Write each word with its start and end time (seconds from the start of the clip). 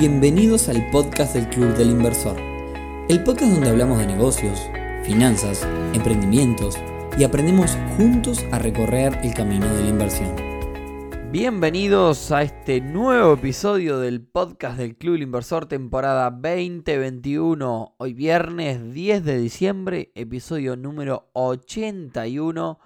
Bienvenidos 0.00 0.70
al 0.70 0.90
podcast 0.90 1.34
del 1.34 1.46
Club 1.50 1.74
del 1.74 1.90
Inversor, 1.90 2.34
el 3.10 3.22
podcast 3.22 3.52
donde 3.52 3.68
hablamos 3.68 3.98
de 3.98 4.06
negocios, 4.06 4.58
finanzas, 5.04 5.68
emprendimientos 5.92 6.78
y 7.18 7.24
aprendemos 7.24 7.76
juntos 7.98 8.42
a 8.50 8.58
recorrer 8.58 9.18
el 9.22 9.34
camino 9.34 9.66
de 9.66 9.82
la 9.82 9.88
inversión. 9.90 10.34
Bienvenidos 11.30 12.32
a 12.32 12.42
este 12.42 12.80
nuevo 12.80 13.34
episodio 13.34 13.98
del 13.98 14.22
podcast 14.22 14.78
del 14.78 14.96
Club 14.96 15.12
del 15.12 15.24
Inversor 15.24 15.66
temporada 15.66 16.30
2021. 16.30 17.96
Hoy 17.98 18.14
viernes 18.14 18.94
10 18.94 19.22
de 19.22 19.36
diciembre, 19.36 20.12
episodio 20.14 20.76
número 20.76 21.28
81, 21.34 22.80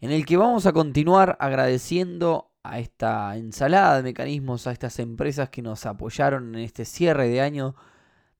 en 0.00 0.12
el 0.12 0.24
que 0.24 0.38
vamos 0.38 0.64
a 0.64 0.72
continuar 0.72 1.36
agradeciendo 1.40 2.47
a 2.68 2.78
esta 2.78 3.36
ensalada 3.36 3.96
de 3.96 4.02
mecanismos, 4.02 4.66
a 4.66 4.72
estas 4.72 4.98
empresas 4.98 5.48
que 5.48 5.62
nos 5.62 5.86
apoyaron 5.86 6.54
en 6.54 6.60
este 6.60 6.84
cierre 6.84 7.28
de 7.28 7.40
año 7.40 7.74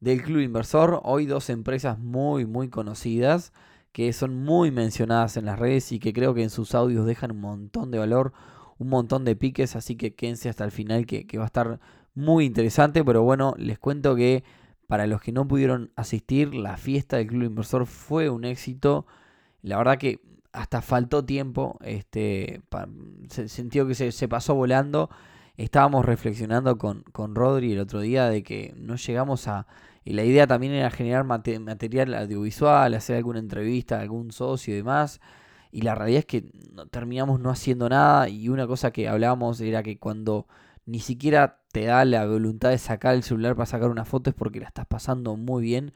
del 0.00 0.22
Club 0.22 0.40
Inversor. 0.40 1.00
Hoy 1.04 1.26
dos 1.26 1.50
empresas 1.50 1.98
muy, 1.98 2.44
muy 2.44 2.68
conocidas 2.68 3.52
que 3.92 4.12
son 4.12 4.36
muy 4.44 4.70
mencionadas 4.70 5.36
en 5.36 5.46
las 5.46 5.58
redes 5.58 5.92
y 5.92 5.98
que 5.98 6.12
creo 6.12 6.34
que 6.34 6.42
en 6.42 6.50
sus 6.50 6.74
audios 6.74 7.06
dejan 7.06 7.32
un 7.32 7.40
montón 7.40 7.90
de 7.90 7.98
valor, 7.98 8.32
un 8.78 8.88
montón 8.90 9.24
de 9.24 9.34
piques, 9.34 9.76
así 9.76 9.96
que 9.96 10.14
quédense 10.14 10.48
hasta 10.48 10.64
el 10.64 10.70
final 10.70 11.06
que, 11.06 11.26
que 11.26 11.38
va 11.38 11.44
a 11.44 11.46
estar 11.46 11.80
muy 12.14 12.44
interesante. 12.44 13.02
Pero 13.02 13.22
bueno, 13.22 13.54
les 13.56 13.78
cuento 13.78 14.14
que 14.14 14.44
para 14.86 15.06
los 15.06 15.20
que 15.20 15.32
no 15.32 15.48
pudieron 15.48 15.90
asistir, 15.96 16.54
la 16.54 16.76
fiesta 16.76 17.16
del 17.16 17.28
Club 17.28 17.44
Inversor 17.44 17.86
fue 17.86 18.28
un 18.30 18.44
éxito. 18.44 19.06
La 19.62 19.78
verdad 19.78 19.98
que 19.98 20.20
hasta 20.52 20.82
faltó 20.82 21.24
tiempo, 21.24 21.78
este, 21.82 22.62
se 23.28 23.48
sintió 23.48 23.86
que 23.86 23.94
se, 23.94 24.28
pasó 24.28 24.54
volando. 24.54 25.10
Estábamos 25.56 26.04
reflexionando 26.04 26.78
con, 26.78 27.02
con 27.12 27.34
Rodri 27.34 27.72
el 27.72 27.80
otro 27.80 28.00
día 28.00 28.28
de 28.28 28.42
que 28.42 28.74
no 28.76 28.96
llegamos 28.96 29.48
a... 29.48 29.66
Y 30.04 30.14
la 30.14 30.24
idea 30.24 30.46
también 30.46 30.72
era 30.72 30.90
generar 30.90 31.24
material 31.24 32.14
audiovisual, 32.14 32.94
hacer 32.94 33.16
alguna 33.16 33.40
entrevista 33.40 33.98
a 33.98 34.00
algún 34.00 34.32
socio 34.32 34.72
y 34.72 34.78
demás. 34.78 35.20
Y 35.70 35.82
la 35.82 35.94
realidad 35.94 36.20
es 36.20 36.26
que 36.26 36.50
terminamos 36.90 37.40
no 37.40 37.50
haciendo 37.50 37.88
nada. 37.88 38.28
Y 38.28 38.48
una 38.48 38.66
cosa 38.66 38.90
que 38.90 39.08
hablábamos 39.08 39.60
era 39.60 39.82
que 39.82 39.98
cuando 39.98 40.46
ni 40.86 41.00
siquiera 41.00 41.60
te 41.72 41.84
da 41.84 42.04
la 42.06 42.26
voluntad 42.26 42.70
de 42.70 42.78
sacar 42.78 43.14
el 43.14 43.22
celular 43.22 43.54
para 43.54 43.66
sacar 43.66 43.90
una 43.90 44.06
foto 44.06 44.30
es 44.30 44.36
porque 44.36 44.60
la 44.60 44.68
estás 44.68 44.86
pasando 44.86 45.36
muy 45.36 45.62
bien 45.62 45.92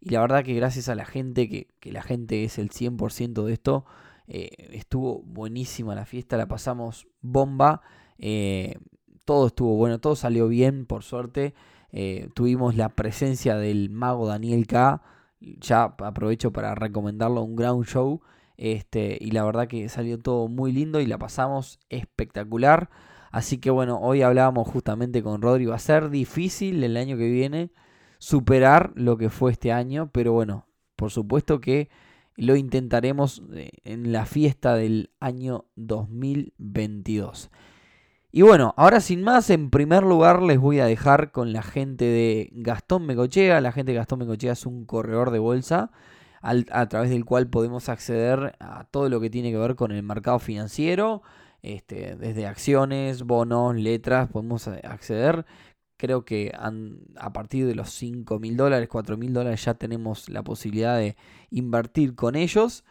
y 0.00 0.10
la 0.10 0.20
verdad 0.20 0.44
que 0.44 0.54
gracias 0.54 0.88
a 0.88 0.94
la 0.94 1.04
gente, 1.04 1.48
que, 1.48 1.92
la 1.92 2.02
gente 2.02 2.44
es 2.44 2.58
el 2.58 2.70
100% 2.70 3.44
de 3.44 3.52
esto, 3.52 3.84
eh, 4.26 4.50
estuvo 4.72 5.22
buenísima 5.22 5.94
la 5.94 6.06
fiesta, 6.06 6.38
la 6.38 6.48
pasamos 6.48 7.06
bomba. 7.20 7.82
Eh, 8.18 8.78
todo 9.24 9.48
estuvo 9.48 9.76
bueno, 9.76 9.98
todo 10.00 10.16
salió 10.16 10.48
bien, 10.48 10.86
por 10.86 11.02
suerte. 11.02 11.54
Eh, 11.92 12.28
tuvimos 12.34 12.76
la 12.76 12.90
presencia 12.90 13.56
del 13.56 13.90
mago 13.90 14.26
Daniel 14.26 14.66
K. 14.66 15.02
Ya 15.40 15.82
aprovecho 15.82 16.52
para 16.52 16.74
recomendarlo, 16.74 17.42
un 17.42 17.56
ground 17.56 17.84
show. 17.84 18.22
Este, 18.56 19.18
y 19.20 19.32
la 19.32 19.44
verdad 19.44 19.68
que 19.68 19.88
salió 19.88 20.18
todo 20.18 20.48
muy 20.48 20.72
lindo 20.72 21.00
y 21.00 21.06
la 21.06 21.18
pasamos 21.18 21.78
espectacular. 21.90 22.88
Así 23.30 23.58
que 23.58 23.70
bueno, 23.70 23.98
hoy 24.00 24.22
hablábamos 24.22 24.66
justamente 24.68 25.22
con 25.22 25.42
Rodri. 25.42 25.66
Va 25.66 25.76
a 25.76 25.78
ser 25.78 26.08
difícil 26.08 26.82
el 26.84 26.96
año 26.96 27.16
que 27.16 27.28
viene 27.28 27.70
superar 28.20 28.92
lo 28.94 29.16
que 29.16 29.30
fue 29.30 29.50
este 29.50 29.72
año, 29.72 30.10
pero 30.12 30.32
bueno, 30.32 30.66
por 30.94 31.10
supuesto 31.10 31.60
que 31.60 31.88
lo 32.36 32.54
intentaremos 32.54 33.42
eh, 33.54 33.70
en 33.84 34.12
la 34.12 34.26
fiesta 34.26 34.74
del 34.74 35.10
año 35.20 35.64
2022. 35.76 37.50
Y 38.30 38.42
bueno, 38.42 38.74
ahora 38.76 39.00
sin 39.00 39.22
más, 39.22 39.48
en 39.48 39.70
primer 39.70 40.02
lugar 40.04 40.42
les 40.42 40.58
voy 40.58 40.80
a 40.80 40.84
dejar 40.86 41.32
con 41.32 41.52
la 41.54 41.62
gente 41.62 42.04
de 42.04 42.50
Gastón 42.52 43.06
Mecochea. 43.06 43.60
La 43.62 43.72
gente 43.72 43.92
de 43.92 43.98
Gastón 43.98 44.20
Mecochea 44.20 44.52
es 44.52 44.66
un 44.66 44.84
corredor 44.84 45.30
de 45.30 45.38
bolsa 45.38 45.90
a 46.42 46.88
través 46.88 47.10
del 47.10 47.24
cual 47.24 47.48
podemos 47.48 47.88
acceder 47.88 48.54
a 48.60 48.84
todo 48.84 49.08
lo 49.08 49.20
que 49.20 49.30
tiene 49.30 49.50
que 49.50 49.58
ver 49.58 49.76
con 49.76 49.92
el 49.92 50.02
mercado 50.02 50.38
financiero. 50.38 51.22
Este, 51.62 52.16
desde 52.16 52.46
acciones, 52.46 53.24
bonos, 53.24 53.76
letras, 53.76 54.28
podemos 54.28 54.68
acceder 54.68 55.44
Creo 56.00 56.24
que 56.24 56.50
a 56.54 57.32
partir 57.34 57.66
de 57.66 57.74
los 57.74 57.90
5 57.90 58.38
mil 58.38 58.56
dólares, 58.56 58.88
4 58.88 59.18
mil 59.18 59.34
dólares 59.34 59.62
ya 59.66 59.74
tenemos 59.74 60.30
la 60.30 60.42
posibilidad 60.42 60.96
de 60.96 61.14
invertir 61.50 62.14
con 62.14 62.36
ellos. 62.36 62.84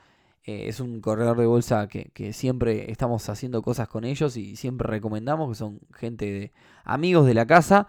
Eh, 0.43 0.67
es 0.67 0.79
un 0.79 1.01
corredor 1.01 1.35
de 1.35 1.47
bolsa 1.47 1.87
que, 1.87 2.33
siempre 2.33 2.91
estamos 2.91 3.27
haciendo 3.27 3.63
cosas 3.63 3.87
con 3.87 4.05
ellos 4.05 4.37
y 4.37 4.55
siempre 4.55 4.87
recomendamos, 4.87 5.49
que 5.49 5.55
son 5.55 5.79
gente 5.91 6.25
de 6.31 6.51
amigos 6.83 7.25
de 7.25 7.33
la 7.33 7.47
casa. 7.47 7.87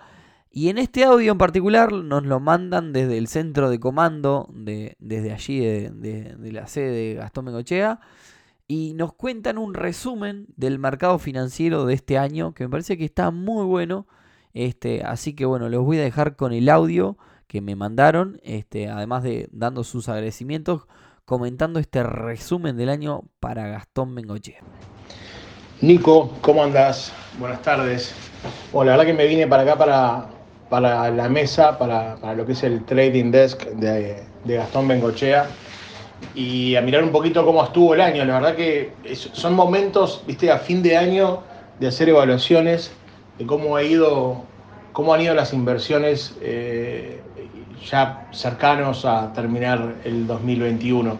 Y 0.51 0.71
en 0.71 0.79
este 0.79 1.05
audio 1.05 1.33
en 1.33 1.39
particular 1.39 1.93
nos 1.93 2.25
lo 2.25 2.41
mandan 2.41 2.95
desde 2.95 3.19
el 3.19 3.29
centro 3.29 3.69
de 3.69 3.79
comando, 3.79 4.49
de, 4.55 4.97
desde 5.01 5.33
allí 5.33 5.61
de, 5.61 5.91
de 5.91 6.53
la 6.53 6.67
sede 6.67 6.93
de 6.93 7.15
Gastón 7.17 7.45
Mengochea. 7.45 8.01
Y 8.67 8.95
nos 8.95 9.13
cuentan 9.13 9.59
un 9.59 9.75
resumen 9.75 10.47
del 10.57 10.79
mercado 10.79 11.19
financiero 11.19 11.85
de 11.85 11.93
este 11.93 12.17
año, 12.17 12.55
que 12.55 12.65
me 12.65 12.71
parece 12.71 12.97
que 12.97 13.05
está 13.05 13.31
muy 13.31 13.67
bueno 13.67 14.07
este, 14.53 15.03
así 15.03 15.35
que 15.35 15.45
bueno, 15.45 15.69
los 15.69 15.85
voy 15.85 15.99
a 15.99 16.03
dejar 16.03 16.37
con 16.37 16.53
el 16.53 16.69
audio 16.69 17.17
que 17.47 17.61
me 17.61 17.77
mandaron, 17.77 18.41
este, 18.45 18.89
además 18.89 19.23
de 19.23 19.49
dando 19.51 19.83
sus 19.85 20.09
agradecimientos, 20.09 20.87
comentando 21.25 21.79
este 21.79 22.03
resumen 22.03 22.77
del 22.77 22.89
año 22.89 23.23
para 23.41 23.67
Gastón 23.69 24.15
Mengoche. 24.15 24.59
Nico, 25.81 26.31
¿cómo 26.43 26.63
andas? 26.63 27.13
Buenas 27.39 27.63
tardes. 27.63 28.15
Bueno, 28.73 28.91
la 28.91 28.97
verdad 28.97 29.13
que 29.13 29.17
me 29.17 29.27
vine 29.27 29.47
para 29.47 29.63
acá 29.63 29.77
para, 29.77 30.27
para 30.69 31.11
la 31.11 31.29
mesa, 31.29 31.79
para, 31.79 32.35
lo 32.35 32.47
que 32.47 32.53
es 32.53 32.63
el 32.63 32.85
trading 32.85 33.31
desk 33.31 33.65
de, 33.65 34.23
Gastón 34.45 34.89
Bengochea 34.89 35.47
y 36.35 36.77
a 36.77 36.83
mirar 36.83 37.03
un 37.03 37.11
poquito 37.11 37.45
cómo 37.45 37.65
estuvo 37.65 37.95
el 37.95 38.01
año. 38.01 38.25
La 38.25 38.35
verdad 38.35 38.57
que 38.57 38.93
son 39.33 39.55
momentos, 39.55 40.23
viste, 40.27 40.51
a 40.51 40.59
fin 40.59 40.83
de 40.83 40.97
año 40.97 41.43
de 41.79 41.89
hacer 41.89 42.09
evaluaciones 42.09 42.93
de 43.41 43.47
cómo 43.47 43.75
ha 43.75 43.83
ido, 43.83 44.45
cómo 44.93 45.15
han 45.15 45.23
ido 45.23 45.35
las 45.35 45.55
inversiones 45.55 46.37
eh, 46.43 47.23
ya 47.91 48.29
cercanos 48.33 49.07
a 49.07 49.33
terminar 49.33 49.95
el 50.05 50.27
2021. 50.27 51.19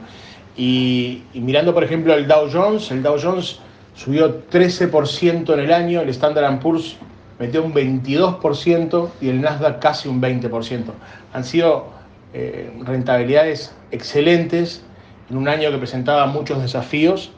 Y, 0.55 1.23
mirando, 1.33 1.73
por 1.73 1.83
ejemplo, 1.83 2.13
el 2.13 2.29
Dow 2.29 2.51
Jones, 2.53 2.91
el 2.91 3.03
Dow 3.03 3.17
Jones 3.21 3.59
subió 3.95 4.43
13% 4.51 5.55
en 5.55 5.61
el 5.61 5.73
año, 5.73 6.03
el 6.03 6.11
Standard 6.11 6.61
Poor's 6.61 6.97
metió 7.39 7.65
un 7.65 7.73
22% 7.73 9.09
y 9.23 9.31
el 9.31 9.41
Nasdaq 9.41 9.81
casi 9.81 10.07
un 10.07 10.21
20%. 10.21 10.83
Han 11.33 11.45
sido 11.45 11.87
eh, 12.35 12.71
rentabilidades 12.83 13.75
excelentes 13.93 14.85
en 15.31 15.39
un 15.39 15.49
año 15.49 15.71
que 15.71 15.79
presentaba 15.79 16.27
muchos 16.27 16.61
desafíos 16.61 17.33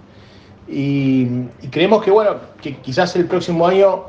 y, 0.67 1.29
y 1.63 1.69
creemos 1.71 2.03
que, 2.03 2.11
bueno, 2.11 2.39
que 2.61 2.79
quizás 2.79 3.15
el 3.15 3.27
próximo 3.27 3.65
año 3.69 4.07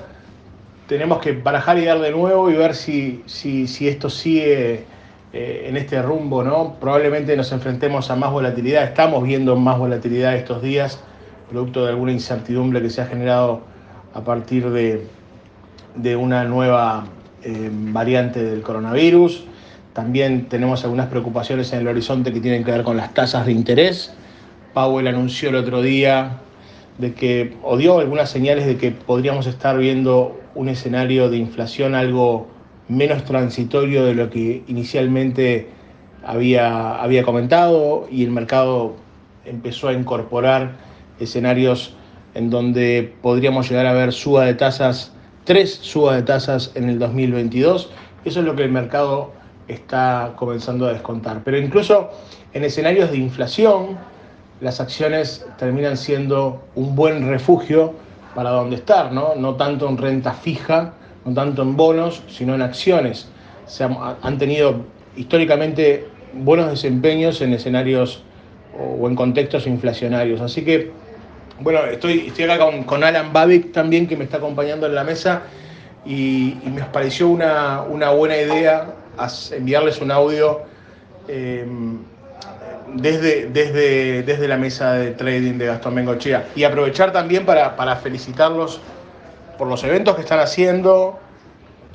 tenemos 0.88 1.20
que 1.20 1.34
barajar 1.34 1.78
y 1.80 1.86
dar 1.86 2.00
de 2.00 2.12
nuevo 2.12 2.50
y 2.50 2.54
ver 2.54 2.76
si, 2.76 3.24
si, 3.26 3.88
esto 3.88 4.10
sigue 4.10 4.84
eh, 5.32 5.66
en 5.68 5.78
este 5.78 6.02
rumbo, 6.02 6.44
¿no? 6.44 6.76
Probablemente 6.80 7.36
nos 7.38 7.52
enfrentemos 7.52 8.12
a 8.12 8.16
más 8.16 8.32
volatilidad, 8.32 8.84
estamos 8.84 9.24
viendo 9.24 9.56
más 9.56 9.78
volatilidad 9.78 10.36
estos 10.36 10.62
días, 10.62 11.00
producto 11.50 11.86
de 11.86 11.92
alguna 11.92 12.12
incertidumbre 12.12 12.82
que 12.82 12.90
se 12.90 13.02
ha 13.02 13.06
generado 13.06 13.62
a 14.14 14.22
partir 14.22 14.70
de, 14.70 15.08
de 15.96 16.16
una 16.16 16.44
nueva 16.44 17.06
eh, 17.44 17.70
variante 17.72 18.44
del 18.44 18.62
coronavirus. 18.62 19.46
También 19.94 20.48
tenemos 20.50 20.84
algunas 20.84 21.08
preocupaciones 21.08 21.72
en 21.74 21.80
el 21.80 21.88
horizonte 21.88 22.34
que 22.34 22.40
tienen 22.40 22.64
que 22.64 22.72
ver 22.72 22.84
con 22.84 22.98
las 22.98 23.14
tasas 23.14 23.46
de 23.46 23.52
interés. 23.52 24.14
Powell 24.74 25.08
anunció 25.08 25.50
el 25.50 25.56
otro 25.56 25.82
día 25.82 26.40
de 26.98 27.14
que, 27.14 27.56
o 27.64 27.78
dio 27.78 28.00
algunas 28.00 28.30
señales 28.30 28.66
de 28.66 28.78
que 28.78 28.92
podríamos 28.92 29.46
estar 29.46 29.78
viendo 29.78 30.40
un 30.56 30.70
escenario 30.70 31.30
de 31.30 31.38
inflación 31.38 31.96
algo 31.96 32.48
menos 32.88 33.24
transitorio 33.24 34.06
de 34.06 34.16
lo 34.16 34.30
que 34.30 34.64
inicialmente 34.68 35.68
había, 36.24 36.96
había 37.02 37.24
comentado 37.24 38.08
y 38.12 38.24
el 38.24 38.32
mercado 38.32 38.96
empezó 39.46 39.88
a 39.90 39.94
incorporar 39.94 40.74
escenarios 41.20 41.96
en 42.34 42.50
donde 42.50 43.14
podríamos 43.22 43.70
llegar 43.70 43.86
a 43.86 43.94
ver 43.94 44.12
suba 44.12 44.46
de 44.46 44.54
tasas, 44.54 45.14
tres 45.44 45.74
subas 45.76 46.16
de 46.16 46.24
tasas 46.24 46.72
en 46.76 46.90
el 46.90 47.00
2022. 47.00 47.90
Eso 48.26 48.40
es 48.40 48.46
lo 48.46 48.56
que 48.56 48.64
el 48.64 48.72
mercado 48.72 49.32
está 49.68 50.34
comenzando 50.36 50.88
a 50.88 50.94
descontar. 50.94 51.42
Pero 51.44 51.58
incluso 51.58 52.10
en 52.54 52.64
escenarios 52.64 53.12
de 53.12 53.18
inflación, 53.18 53.98
las 54.62 54.80
acciones 54.80 55.46
terminan 55.58 55.98
siendo 55.98 56.64
un 56.76 56.96
buen 56.96 57.28
refugio 57.28 57.94
para 58.36 58.52
dónde 58.52 58.78
estar, 58.78 59.12
¿no? 59.12 59.36
No 59.36 59.56
tanto 59.56 59.88
en 59.88 59.98
renta 59.98 60.34
fija, 60.34 60.94
no 61.26 61.34
tanto 61.34 61.62
en 61.62 61.76
bonos, 61.76 62.24
sino 62.28 62.56
en 62.56 62.62
acciones. 62.62 63.30
Se 63.66 63.84
han, 63.84 64.38
tenido 64.38 64.86
históricamente 65.16 66.08
buenos 66.34 66.70
desempeños 66.70 67.42
en 67.42 67.54
escenarios 67.54 68.24
o, 68.78 69.08
en 69.08 69.16
contextos 69.16 69.68
inflacionarios. 69.68 70.42
Así 70.42 70.64
que, 70.64 70.92
bueno, 71.60 71.80
estoy, 71.86 72.28
estoy 72.28 72.46
acá 72.46 72.66
con, 72.86 73.04
Alan 73.04 73.32
Babic 73.32 73.72
también, 73.72 74.08
que 74.08 74.18
me 74.18 74.26
está 74.26 74.38
acompañando 74.38 74.88
en 74.88 74.96
la 74.96 75.04
mesa. 75.04 75.44
y, 76.06 76.56
me 76.66 76.82
pareció 76.84 77.30
una, 77.30 77.82
buena 78.12 78.38
idea 78.38 78.96
enviarles 79.52 80.02
un 80.02 80.12
audio 80.12 80.62
eh, 81.28 81.66
desde, 82.88 83.48
desde, 83.48 84.24
desde 84.24 84.48
la 84.48 84.58
mesa 84.58 84.94
de 84.94 85.12
trading 85.12 85.58
de 85.58 85.68
Gastón 85.68 85.96
Bengochea 85.96 86.48
y 86.56 86.64
aprovechar 86.64 87.12
también 87.12 87.46
para, 87.46 87.76
para 87.76 87.96
felicitarlos 87.96 88.82
por 89.58 89.68
los 89.68 89.84
eventos 89.84 90.16
que 90.16 90.22
están 90.22 90.40
haciendo, 90.40 91.20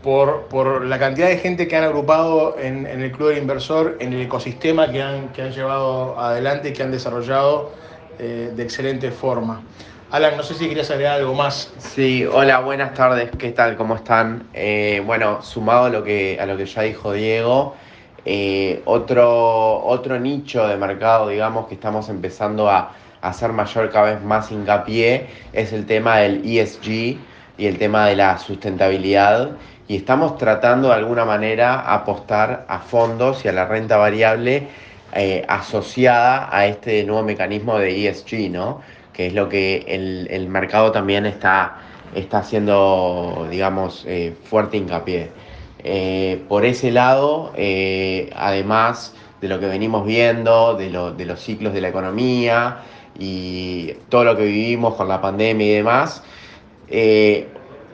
por, 0.02 0.46
por, 0.46 0.84
la 0.84 0.98
cantidad 0.98 1.28
de 1.28 1.38
gente 1.38 1.66
que 1.68 1.76
han 1.76 1.84
agrupado 1.84 2.56
en, 2.58 2.86
el 2.86 3.10
Club 3.12 3.30
del 3.30 3.38
Inversor, 3.38 3.96
en 4.00 4.12
el 4.12 4.22
ecosistema 4.22 4.90
que 4.90 5.02
han, 5.02 5.28
que 5.30 5.42
han 5.42 5.52
llevado 5.52 6.18
adelante 6.18 6.70
y 6.70 6.72
que 6.72 6.82
han 6.82 6.92
desarrollado 6.92 7.72
eh, 8.18 8.52
de 8.54 8.62
excelente 8.62 9.10
forma. 9.10 9.62
Alan, 10.10 10.38
no 10.38 10.42
sé 10.42 10.54
si 10.54 10.68
querías 10.68 10.90
agregar 10.90 11.18
algo 11.18 11.34
más. 11.34 11.70
Sí, 11.76 12.24
hola, 12.24 12.60
buenas 12.60 12.94
tardes, 12.94 13.30
¿qué 13.36 13.50
tal? 13.50 13.76
¿Cómo 13.76 13.94
están? 13.94 14.48
Eh, 14.54 15.02
bueno, 15.04 15.42
sumado 15.42 15.84
a 15.86 15.90
lo 15.90 16.02
que, 16.02 16.38
a 16.40 16.46
lo 16.46 16.56
que 16.56 16.64
ya 16.64 16.82
dijo 16.82 17.12
Diego, 17.12 17.76
eh, 18.30 18.82
otro, 18.84 19.82
otro 19.86 20.20
nicho 20.20 20.68
de 20.68 20.76
mercado, 20.76 21.28
digamos, 21.28 21.66
que 21.66 21.72
estamos 21.72 22.10
empezando 22.10 22.68
a, 22.68 22.92
hacer 23.22 23.54
mayor 23.54 23.90
cada 23.90 24.12
vez 24.12 24.22
más 24.22 24.52
hincapié 24.52 25.28
es 25.54 25.72
el 25.72 25.86
tema 25.86 26.18
del 26.18 26.42
ESG 26.44 27.16
y 27.56 27.66
el 27.66 27.78
tema 27.78 28.06
de 28.06 28.16
la 28.16 28.36
sustentabilidad 28.38 29.52
y 29.88 29.96
estamos 29.96 30.36
tratando 30.36 30.88
de 30.88 30.94
alguna 30.94 31.24
manera 31.24 31.80
apostar 31.80 32.66
a 32.68 32.78
fondos 32.80 33.44
y 33.44 33.48
a 33.48 33.52
la 33.52 33.64
renta 33.64 33.96
variable 33.96 34.68
eh, 35.14 35.44
asociada 35.48 36.48
a 36.52 36.66
este 36.66 37.02
nuevo 37.04 37.22
mecanismo 37.24 37.78
de 37.78 38.08
ESG, 38.08 38.50
¿no? 38.50 38.82
que 39.14 39.28
es 39.28 39.32
lo 39.32 39.48
que 39.48 39.84
el, 39.88 40.48
mercado 40.48 40.92
también 40.92 41.24
está, 41.24 41.78
está 42.14 42.38
haciendo, 42.38 43.48
digamos, 43.50 44.04
eh, 44.06 44.36
fuerte 44.44 44.76
hincapié. 44.76 45.30
Eh, 45.84 46.42
por 46.48 46.64
ese 46.64 46.90
lado, 46.90 47.52
además 48.34 49.14
de 49.40 49.48
lo 49.48 49.60
que 49.60 49.66
venimos 49.66 50.04
viendo, 50.04 50.74
de, 50.74 50.90
los 50.90 51.40
ciclos 51.40 51.72
de 51.72 51.80
la 51.80 51.88
economía 51.88 52.78
y 53.18 53.92
todo 54.08 54.24
lo 54.24 54.36
que 54.36 54.44
vivimos 54.44 54.94
con 54.94 55.08
la 55.08 55.20
pandemia 55.20 55.66
y 55.66 55.70
demás, 55.70 56.22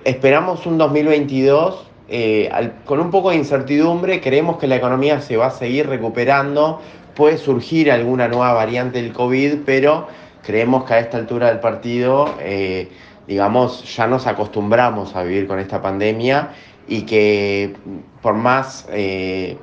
esperamos 0.05 0.67
un 0.67 0.79
2022 0.79 1.85
eh, 2.09 2.51
con 2.85 3.01
un 3.01 3.11
poco 3.11 3.31
de 3.31 3.37
incertidumbre, 3.37 4.21
creemos 4.21 4.59
que 4.59 4.67
la 4.67 4.77
economía 4.77 5.21
se 5.21 5.37
va 5.37 5.47
a 5.47 5.51
seguir 5.51 5.89
recuperando, 5.89 6.81
puede 7.15 7.39
surgir 7.39 7.91
alguna 7.91 8.29
nueva 8.29 8.53
variante 8.53 9.01
del 9.01 9.13
COVID, 9.13 9.61
pero 9.65 10.07
creemos 10.43 10.85
que 10.85 10.95
a 10.95 10.99
esta 10.99 11.17
altura 11.17 11.49
del 11.49 11.61
partido, 11.61 12.35
eh, 12.41 12.91
digamos, 13.27 13.97
ya 13.97 14.07
nos 14.07 14.27
acostumbramos 14.27 15.15
a 15.17 15.23
vivir 15.23 15.47
con 15.47 15.59
esta 15.59 15.81
pandemia 15.81 16.51
y 16.87 17.03
que 17.03 17.75
por 18.21 18.35
más, 18.35 18.87
eh, 18.91 19.57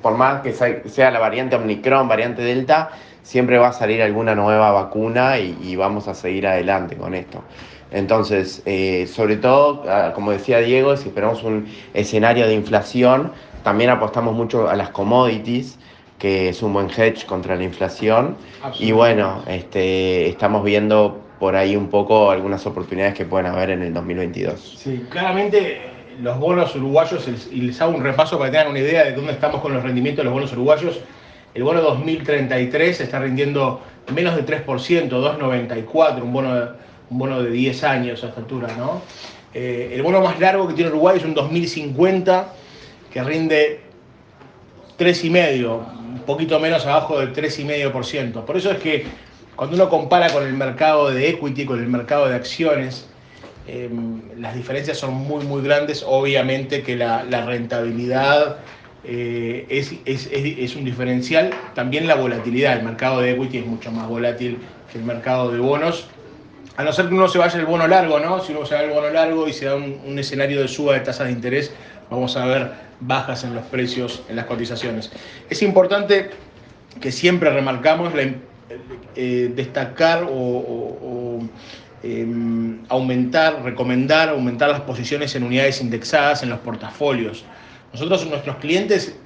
por 0.00 0.16
más 0.16 0.42
que 0.42 0.52
sea 0.52 1.10
la 1.10 1.18
variante 1.18 1.56
Omicron, 1.56 2.08
variante 2.08 2.42
Delta, 2.42 2.90
siempre 3.22 3.58
va 3.58 3.68
a 3.68 3.72
salir 3.72 4.02
alguna 4.02 4.34
nueva 4.34 4.70
vacuna 4.72 5.38
y 5.38 5.76
vamos 5.76 6.08
a 6.08 6.14
seguir 6.14 6.46
adelante 6.46 6.96
con 6.96 7.14
esto. 7.14 7.42
Entonces, 7.92 8.62
eh, 8.64 9.06
sobre 9.06 9.36
todo, 9.36 9.84
ah, 9.88 10.12
como 10.14 10.32
decía 10.32 10.58
Diego, 10.58 10.96
si 10.96 11.08
esperamos 11.08 11.42
un 11.44 11.66
escenario 11.94 12.46
de 12.46 12.54
inflación, 12.54 13.32
también 13.62 13.90
apostamos 13.90 14.34
mucho 14.34 14.68
a 14.68 14.74
las 14.74 14.90
commodities, 14.90 15.78
que 16.18 16.48
es 16.48 16.62
un 16.62 16.72
buen 16.72 16.88
hedge 16.88 17.26
contra 17.26 17.54
la 17.54 17.64
inflación. 17.64 18.36
Y 18.78 18.92
bueno, 18.92 19.42
este, 19.46 20.28
estamos 20.28 20.64
viendo 20.64 21.20
por 21.42 21.56
ahí 21.56 21.74
un 21.74 21.88
poco 21.88 22.30
algunas 22.30 22.64
oportunidades 22.66 23.14
que 23.14 23.24
pueden 23.24 23.48
haber 23.48 23.70
en 23.70 23.82
el 23.82 23.92
2022. 23.92 24.76
Sí, 24.78 25.04
claramente 25.10 25.80
los 26.20 26.38
bonos 26.38 26.72
uruguayos, 26.76 27.28
y 27.50 27.62
les 27.62 27.80
hago 27.80 27.96
un 27.96 28.04
repaso 28.04 28.38
para 28.38 28.48
que 28.48 28.58
tengan 28.58 28.70
una 28.70 28.78
idea 28.78 29.02
de 29.02 29.12
dónde 29.12 29.32
estamos 29.32 29.60
con 29.60 29.74
los 29.74 29.82
rendimientos 29.82 30.18
de 30.18 30.26
los 30.26 30.34
bonos 30.34 30.52
uruguayos. 30.52 31.00
El 31.52 31.64
bono 31.64 31.80
2033 31.80 33.00
está 33.00 33.18
rindiendo 33.18 33.80
menos 34.14 34.36
de 34.36 34.46
3%, 34.46 34.64
2,94, 35.08 36.22
un 36.22 36.32
bono 36.32 36.68
un 37.10 37.18
bono 37.18 37.42
de 37.42 37.50
10 37.50 37.82
años 37.82 38.22
a 38.22 38.28
esta 38.28 38.38
altura, 38.38 38.68
¿no? 38.78 39.02
Eh, 39.52 39.90
el 39.94 40.02
bono 40.04 40.20
más 40.20 40.38
largo 40.38 40.68
que 40.68 40.74
tiene 40.74 40.90
Uruguay 40.90 41.16
es 41.18 41.24
un 41.24 41.34
2050 41.34 42.52
que 43.12 43.24
rinde 43.24 43.80
3,5, 44.96 45.64
un 45.98 46.22
poquito 46.24 46.60
menos 46.60 46.86
abajo 46.86 47.18
del 47.18 47.32
3,5%. 47.32 48.44
Por 48.44 48.56
eso 48.56 48.70
es 48.70 48.78
que 48.78 49.31
cuando 49.56 49.76
uno 49.76 49.88
compara 49.88 50.30
con 50.32 50.44
el 50.44 50.54
mercado 50.54 51.10
de 51.10 51.28
equity, 51.28 51.64
con 51.66 51.78
el 51.78 51.88
mercado 51.88 52.28
de 52.28 52.34
acciones, 52.34 53.06
em, 53.66 54.20
las 54.38 54.54
diferencias 54.54 54.98
son 54.98 55.14
muy, 55.14 55.44
muy 55.44 55.62
grandes. 55.62 56.04
Obviamente 56.06 56.82
que 56.82 56.96
la, 56.96 57.22
rentabilidad 57.46 58.56
eh, 59.04 59.66
es, 59.68 59.94
es, 60.04 60.76
un 60.76 60.84
diferencial. 60.84 61.50
También 61.74 62.06
la 62.06 62.14
volatilidad. 62.14 62.78
El 62.78 62.84
mercado 62.84 63.20
de 63.20 63.32
equity 63.32 63.58
es 63.58 63.66
mucho 63.66 63.92
más 63.92 64.08
volátil 64.08 64.58
que 64.90 64.98
el 64.98 65.04
mercado 65.04 65.52
de 65.52 65.58
bonos. 65.58 66.06
A 66.76 66.84
no 66.84 66.92
ser 66.92 67.08
que 67.08 67.14
uno 67.14 67.28
se 67.28 67.38
vaya 67.38 67.58
el 67.58 67.66
bono 67.66 67.86
largo, 67.86 68.18
¿no? 68.18 68.42
Si 68.42 68.52
uno 68.52 68.64
se 68.64 68.74
va 68.74 68.82
el 68.82 68.90
bono 68.90 69.10
largo 69.10 69.46
y 69.46 69.52
se 69.52 69.66
da 69.66 69.74
un, 69.74 70.18
escenario 70.18 70.62
de 70.62 70.68
suba 70.68 70.94
de 70.94 71.00
tasas 71.00 71.26
de 71.26 71.32
interés, 71.32 71.70
vamos 72.08 72.34
a 72.36 72.46
ver 72.46 72.72
bajas 73.00 73.44
en 73.44 73.54
los 73.54 73.64
precios, 73.66 74.22
en 74.30 74.36
las 74.36 74.46
cotizaciones. 74.46 75.12
Es 75.50 75.62
importante 75.62 76.30
que 77.00 77.12
siempre 77.12 77.50
remarcamos 77.50 78.14
eh, 79.16 79.52
destacar 79.54 80.26
o, 80.28 81.40
em, 82.02 82.78
aumentar, 82.88 83.62
recomendar 83.62 84.30
aumentar 84.30 84.70
las 84.70 84.80
posiciones 84.80 85.34
en 85.34 85.44
unidades 85.44 85.80
indexadas 85.80 86.42
en 86.42 86.50
los 86.50 86.58
portafolios. 86.60 87.44
Nosotros, 87.92 88.26
nuestros 88.26 88.56
clientes 88.56 89.16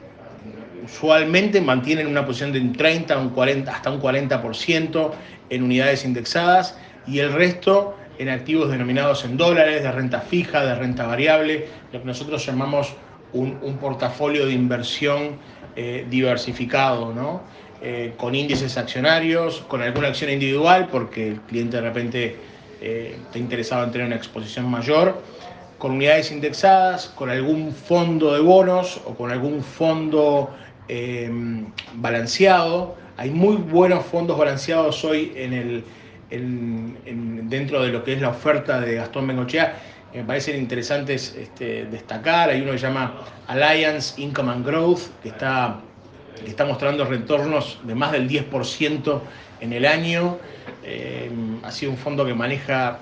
usualmente 0.84 1.60
mantienen 1.60 2.06
una 2.06 2.24
posición 2.24 2.52
de 2.52 2.60
un 2.60 2.72
30 2.72 3.18
un 3.18 3.30
40, 3.30 3.72
hasta 3.72 3.90
un 3.90 4.00
40% 4.00 5.12
en 5.50 5.62
unidades 5.62 6.04
indexadas 6.04 6.78
y 7.06 7.18
el 7.18 7.32
resto 7.32 7.96
en 8.18 8.28
activos 8.28 8.70
denominados 8.70 9.24
en 9.24 9.36
dólares, 9.36 9.82
de 9.82 9.92
renta 9.92 10.20
fija, 10.20 10.64
de 10.64 10.74
renta 10.74 11.06
variable, 11.06 11.68
lo 11.92 12.00
que 12.00 12.06
nosotros 12.06 12.44
llamamos 12.44 12.94
un, 13.32 13.76
portafolio 13.78 14.46
de 14.46 14.52
inversión 14.52 15.36
eh, 15.74 16.06
diversificado, 16.08 17.12
¿no? 17.12 17.42
Eh, 17.82 18.14
con 18.16 18.34
índices 18.34 18.76
accionarios, 18.76 19.64
con 19.68 19.82
alguna 19.82 20.08
acción 20.08 20.30
individual, 20.30 20.88
porque 20.90 21.28
el 21.28 21.40
cliente 21.42 21.76
de 21.76 21.82
repente 21.82 22.36
eh, 22.80 23.16
está 23.22 23.38
interesado 23.38 23.84
en 23.84 23.92
tener 23.92 24.06
una 24.06 24.16
exposición 24.16 24.70
mayor, 24.70 25.20
con 25.78 25.92
unidades 25.92 26.32
indexadas, 26.32 27.08
con 27.14 27.28
algún 27.28 27.72
fondo 27.72 28.34
de 28.34 28.40
bonos 28.40 29.00
o 29.04 29.14
con 29.14 29.30
algún 29.30 29.62
fondo 29.62 30.50
balanceado. 31.94 32.96
Hay 33.16 33.30
muy 33.30 33.56
buenos 33.56 34.06
fondos 34.06 34.38
balanceados 34.38 35.04
hoy 35.04 35.32
en 35.36 35.52
el, 35.52 35.84
dentro 37.50 37.82
de 37.82 37.90
lo 37.90 38.04
que 38.04 38.14
es 38.14 38.20
la 38.20 38.30
oferta 38.30 38.80
de 38.80 38.94
Gastón 38.94 39.26
Bengochea, 39.26 39.74
me 40.16 40.24
parecen 40.24 40.56
interesantes 40.56 41.34
este, 41.38 41.84
destacar. 41.86 42.48
Hay 42.48 42.62
uno 42.62 42.72
que 42.72 42.78
se 42.78 42.86
llama 42.86 43.20
Alliance 43.48 44.20
Income 44.20 44.52
and 44.52 44.66
Growth, 44.66 45.00
que 45.22 45.28
está, 45.28 45.80
está 46.44 46.64
mostrando 46.64 47.04
retornos 47.04 47.78
de 47.84 47.94
más 47.94 48.12
del 48.12 48.28
10% 48.28 49.20
en 49.60 49.72
el 49.72 49.86
año. 49.86 50.38
Eh, 50.84 51.30
ha 51.62 51.70
sido 51.70 51.92
un 51.92 51.98
fondo 51.98 52.24
que 52.24 52.34
maneja 52.34 52.98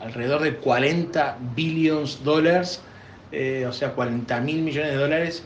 alrededor 0.00 0.42
de 0.42 0.56
40 0.56 1.38
billions 1.54 2.22
dólares, 2.24 2.82
eh, 3.32 3.66
o 3.68 3.72
sea, 3.72 3.92
40 3.92 4.40
mil 4.40 4.62
millones 4.62 4.92
de 4.92 4.96
dólares. 4.96 5.44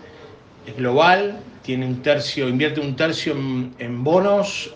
Es 0.66 0.76
global, 0.76 1.40
tiene 1.62 1.86
un 1.86 2.02
tercio, 2.02 2.48
invierte 2.48 2.80
un 2.80 2.94
tercio 2.96 3.34
en 3.34 4.04
bonos, 4.04 4.74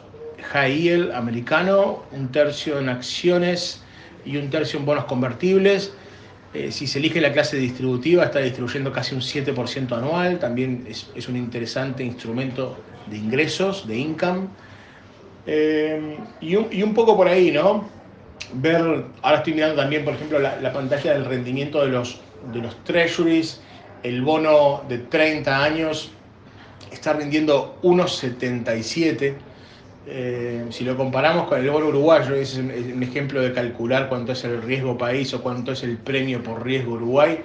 high 0.52 0.76
yield 0.76 1.12
americano, 1.12 2.02
un 2.12 2.30
tercio 2.30 2.78
en 2.78 2.88
acciones 2.88 3.82
y 4.24 4.36
un 4.36 4.50
tercio 4.50 4.78
en 4.78 4.86
bonos 4.86 5.04
convertibles. 5.04 5.92
Eh, 6.56 6.72
si 6.72 6.86
se 6.86 7.00
elige 7.00 7.20
la 7.20 7.32
clase 7.32 7.58
distributiva, 7.58 8.24
está 8.24 8.38
distribuyendo 8.38 8.90
casi 8.90 9.14
un 9.14 9.20
7% 9.20 9.92
anual. 9.92 10.38
También 10.38 10.86
es, 10.88 11.28
un 11.28 11.36
interesante 11.36 12.02
instrumento 12.02 12.78
de 13.10 13.18
ingresos, 13.18 13.86
de 13.86 13.98
income. 13.98 14.48
Eh, 15.46 16.16
y, 16.40 16.56
un, 16.56 16.94
poco 16.94 17.14
por 17.14 17.28
ahí, 17.28 17.50
¿no? 17.50 17.86
Ver, 18.54 19.04
ahora 19.20 19.36
estoy 19.38 19.52
mirando 19.52 19.76
también, 19.76 20.02
por 20.02 20.14
ejemplo, 20.14 20.38
la, 20.38 20.58
la 20.58 20.72
pantalla 20.72 21.12
del 21.12 21.26
rendimiento 21.26 21.84
de 21.84 21.88
los, 21.88 22.20
de 22.54 22.60
los 22.60 22.82
treasuries. 22.84 23.60
El 24.02 24.22
bono 24.22 24.82
de 24.88 24.98
30 24.98 25.62
años 25.62 26.10
está 26.90 27.12
rindiendo 27.12 27.78
1,77 27.82 29.34
eh, 30.08 30.64
si 30.70 30.84
lo 30.84 30.96
comparamos 30.96 31.48
con 31.48 31.60
el 31.60 31.68
bono 31.68 31.86
uruguayo, 31.86 32.36
es 32.36 32.56
un, 32.56 33.02
ejemplo 33.02 33.40
de 33.40 33.52
calcular 33.52 34.08
cuánto 34.08 34.32
es 34.32 34.44
el 34.44 34.62
riesgo 34.62 34.96
país 34.96 35.34
o 35.34 35.42
cuánto 35.42 35.72
es 35.72 35.82
el 35.82 35.96
premio 35.96 36.42
por 36.42 36.64
riesgo 36.64 36.92
Uruguay. 36.92 37.40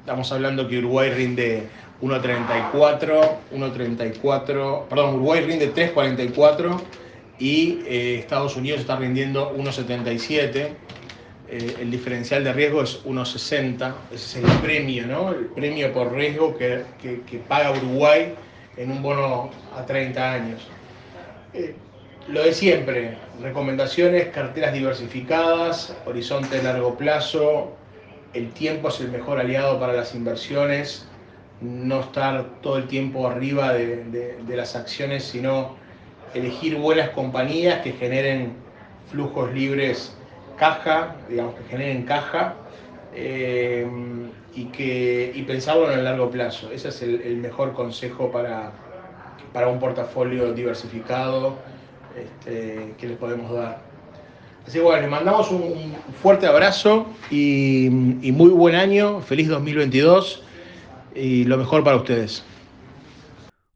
Estamos 0.00 0.32
hablando 0.32 0.66
que 0.68 0.78
Uruguay 0.78 1.10
rinde 1.10 1.68
1.34, 2.00 3.38
1.34, 3.52 4.84
perdón, 4.88 5.14
Uruguay 5.16 5.42
rinde 5.42 5.74
3.44 5.74 6.80
y 7.38 7.80
eh, 7.86 8.18
Estados 8.20 8.56
Unidos 8.56 8.80
está 8.80 8.96
rindiendo 8.96 9.54
1.77. 9.56 10.68
eh, 11.48 11.76
el 11.80 11.90
diferencial 11.90 12.42
de 12.42 12.52
riesgo 12.54 12.82
es 12.82 13.04
1,60, 13.04 13.94
ese 14.12 14.38
es 14.38 14.44
el 14.44 14.50
premio, 14.60 15.06
¿no? 15.06 15.30
El 15.30 15.46
premio 15.46 15.92
por 15.92 16.12
riesgo 16.12 16.56
que, 16.56 16.84
paga 17.46 17.72
Uruguay 17.72 18.34
en 18.78 18.90
un 18.90 19.02
bono 19.02 19.50
a 19.76 19.84
30 19.84 20.32
años. 20.32 20.75
Lo 22.28 22.42
de 22.42 22.52
siempre, 22.52 23.16
recomendaciones, 23.40 24.28
carteras 24.28 24.72
diversificadas, 24.72 25.96
horizonte 26.06 26.56
de 26.56 26.62
largo 26.64 26.96
plazo, 26.96 27.72
el 28.34 28.50
tiempo 28.52 28.88
es 28.88 29.00
el 29.00 29.10
mejor 29.10 29.38
aliado 29.38 29.78
para 29.78 29.92
las 29.92 30.14
inversiones, 30.14 31.06
no 31.60 32.00
estar 32.00 32.60
todo 32.62 32.78
el 32.78 32.88
tiempo 32.88 33.28
arriba 33.28 33.72
de, 33.72 34.36
de 34.38 34.56
las 34.56 34.74
acciones, 34.74 35.24
sino 35.24 35.76
elegir 36.34 36.76
buenas 36.76 37.10
compañías 37.10 37.80
que 37.82 37.92
generen 37.92 38.54
flujos 39.10 39.52
libres 39.52 40.16
caja, 40.56 41.16
digamos, 41.28 41.54
que 41.54 41.64
generen 41.64 42.02
caja 42.04 42.54
eh, 43.14 43.86
y, 44.54 44.64
que, 44.66 45.32
y 45.34 45.42
pensarlo 45.42 45.90
en 45.90 45.98
el 45.98 46.04
largo 46.04 46.30
plazo. 46.30 46.70
Ese 46.72 46.88
es 46.88 47.02
el, 47.02 47.36
mejor 47.36 47.72
consejo 47.72 48.30
para, 48.30 48.72
para, 49.52 49.68
un 49.68 49.78
portafolio 49.78 50.52
diversificado 50.52 51.56
este, 52.16 52.94
que 52.98 53.08
les 53.08 53.18
podemos 53.18 53.52
dar. 53.52 53.80
Así 54.66 54.78
que 54.78 54.84
bueno, 54.84 55.02
les 55.02 55.10
mandamos 55.10 55.50
un, 55.50 55.94
fuerte 56.22 56.46
abrazo 56.46 57.06
y, 57.30 57.86
y 57.86 58.32
muy 58.32 58.50
buen 58.50 58.74
año, 58.74 59.20
feliz 59.20 59.48
2022 59.48 60.42
y 61.14 61.44
lo 61.44 61.56
mejor 61.56 61.84
para 61.84 61.96
ustedes. 61.96 62.44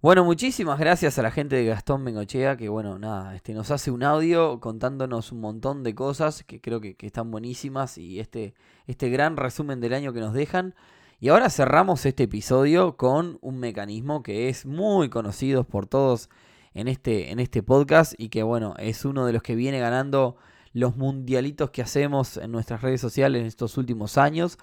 Bueno, 0.03 0.25
muchísimas 0.25 0.79
gracias 0.79 1.19
a 1.19 1.23
la 1.23 1.31
gente 1.31 1.57
de 1.57 1.67
Gastón 1.67 2.03
Bengochea 2.07 2.57
que, 2.57 2.71
bueno, 2.71 2.99
nada, 2.99 3.37
este, 3.37 3.53
nos 3.53 3.71
hace 3.71 3.91
un 3.91 4.03
audio 4.03 4.59
contándonos 4.59 5.31
un 5.31 5.41
montón 5.41 5.83
de 5.83 5.95
cosas 5.95 6.43
que 6.43 6.59
creo 6.59 6.81
que, 6.81 6.97
están 7.00 7.31
buenísimas 7.31 7.99
y 7.99 8.19
este, 8.19 8.55
este 8.87 9.11
gran 9.11 9.37
resumen 9.37 9.79
del 9.79 9.93
año 9.93 10.15
que 10.15 10.21
nos 10.21 10.33
dejan. 10.33 10.75
Y 11.23 11.29
ahora 11.29 11.50
cerramos 11.50 12.07
este 12.07 12.23
episodio 12.23 12.97
con 12.97 13.37
un 13.43 13.59
mecanismo 13.59 14.23
que 14.23 14.49
es 14.49 14.65
muy 14.65 15.11
conocido 15.11 15.65
por 15.65 15.87
todos 15.87 16.31
en 16.73 16.89
este, 16.89 17.31
en 17.31 17.41
este 17.41 17.62
podcast 17.62 18.15
y 18.17 18.31
que, 18.31 18.43
bueno, 18.43 18.73
es 18.79 19.05
uno 19.05 19.27
de 19.27 19.35
los 19.35 19.43
que 19.43 19.55
viene 19.55 19.79
ganando 19.79 20.37
los 20.73 20.97
mundialitos 20.97 21.73
que 21.73 21.83
hacemos 21.83 22.39
en 22.39 22.50
nuestras 22.50 22.81
redes 22.81 23.03
sociales 23.03 23.43
en 23.43 23.49
estos 23.49 23.77
últimos 23.77 24.17
años. 24.17 24.57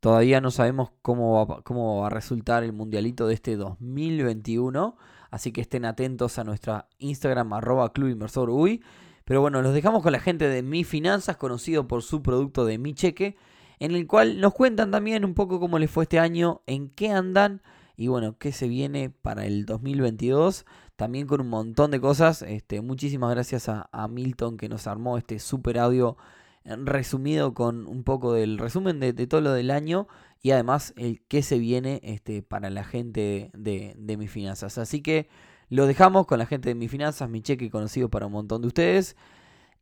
Todavía 0.00 0.42
no 0.42 0.50
sabemos 0.50 0.90
cómo 1.00 1.46
va, 1.46 1.62
cómo 1.62 2.02
va 2.02 2.08
a 2.08 2.10
resultar 2.10 2.62
el 2.62 2.74
mundialito 2.74 3.26
de 3.26 3.32
este 3.32 3.56
2021. 3.56 4.98
Así 5.30 5.50
que 5.50 5.62
estén 5.62 5.86
atentos 5.86 6.38
a 6.38 6.44
nuestra 6.44 6.88
Instagram 6.98 7.54
arroba. 7.54 7.90
Pero 7.90 9.40
bueno, 9.40 9.62
los 9.62 9.72
dejamos 9.72 10.02
con 10.02 10.12
la 10.12 10.20
gente 10.20 10.46
de 10.46 10.62
Mi 10.62 10.84
Finanzas, 10.84 11.38
conocido 11.38 11.88
por 11.88 12.02
su 12.02 12.22
producto 12.22 12.66
de 12.66 12.76
Mi 12.76 12.92
Cheque, 12.92 13.34
en 13.82 13.96
el 13.96 14.06
cual 14.06 14.40
nos 14.40 14.54
cuentan 14.54 14.92
también 14.92 15.24
un 15.24 15.34
poco 15.34 15.58
cómo 15.58 15.76
les 15.76 15.90
fue 15.90 16.04
este 16.04 16.20
año, 16.20 16.62
en 16.66 16.88
qué 16.88 17.10
andan 17.10 17.62
y 17.96 18.06
bueno, 18.06 18.38
qué 18.38 18.52
se 18.52 18.68
viene 18.68 19.10
para 19.10 19.44
el 19.44 19.66
2022. 19.66 20.66
También 20.94 21.26
con 21.26 21.40
un 21.40 21.48
montón 21.48 21.90
de 21.90 22.00
cosas. 22.00 22.42
Este, 22.42 22.80
muchísimas 22.80 23.32
gracias 23.32 23.68
a, 23.68 23.88
a 23.90 24.06
Milton 24.06 24.56
que 24.56 24.68
nos 24.68 24.86
armó 24.86 25.18
este 25.18 25.40
super 25.40 25.80
audio 25.80 26.16
resumido 26.64 27.54
con 27.54 27.88
un 27.88 28.04
poco 28.04 28.32
del 28.32 28.58
resumen 28.58 29.00
de, 29.00 29.12
todo 29.26 29.40
lo 29.40 29.52
del 29.52 29.72
año 29.72 30.06
y 30.42 30.52
además 30.52 30.94
el 30.96 31.20
que 31.26 31.42
se 31.42 31.58
viene 31.58 32.00
este, 32.04 32.40
para 32.40 32.70
la 32.70 32.84
gente 32.84 33.50
de, 33.52 33.96
de 33.98 34.16
mis 34.16 34.30
finanzas. 34.30 34.78
Así 34.78 35.02
que 35.02 35.28
lo 35.70 35.86
dejamos 35.86 36.28
con 36.28 36.38
la 36.38 36.46
gente 36.46 36.68
de 36.68 36.76
mis 36.76 36.88
finanzas, 36.88 37.28
mi 37.28 37.42
cheque 37.42 37.68
conocido 37.68 38.08
para 38.10 38.26
un 38.26 38.32
montón 38.32 38.62
de 38.62 38.68
ustedes. 38.68 39.16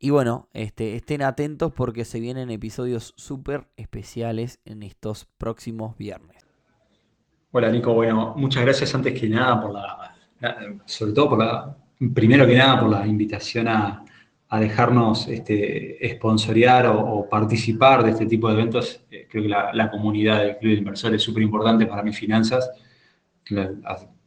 Y 0.02 0.08
bueno, 0.08 0.48
este, 0.54 0.96
estén 0.96 1.20
atentos 1.20 1.72
porque 1.74 2.06
se 2.06 2.20
vienen 2.20 2.50
episodios 2.50 3.12
súper 3.18 3.68
especiales 3.76 4.58
en 4.64 4.82
estos 4.82 5.28
próximos 5.36 5.94
viernes. 5.98 6.46
Hola 7.52 7.70
Nico, 7.70 7.92
bueno, 7.92 8.32
muchas 8.34 8.64
gracias 8.64 8.94
antes 8.94 9.20
que 9.20 9.28
nada 9.28 9.60
por 9.60 9.74
la, 9.74 10.16
sobre 10.86 11.12
todo 11.12 11.28
por 11.28 11.38
la, 11.40 11.76
primero 12.14 12.46
que 12.46 12.56
nada 12.56 12.80
por 12.80 12.88
la 12.88 13.06
invitación 13.06 13.68
a, 13.68 14.02
a 14.48 14.60
dejarnos 14.60 15.28
este, 15.28 16.18
o, 16.22 17.28
participar 17.28 18.02
de 18.02 18.12
este 18.12 18.24
tipo 18.24 18.48
de 18.48 18.54
eventos. 18.54 19.04
Eh, 19.10 19.28
creo 19.30 19.42
que 19.42 19.48
la, 19.50 19.90
comunidad 19.90 20.42
del 20.44 20.56
Club 20.56 20.72
de 20.72 20.78
Inversores 20.78 21.16
es 21.16 21.22
súper 21.22 21.42
importante 21.42 21.84
para 21.84 22.02
mis 22.02 22.18
finanzas. 22.18 22.70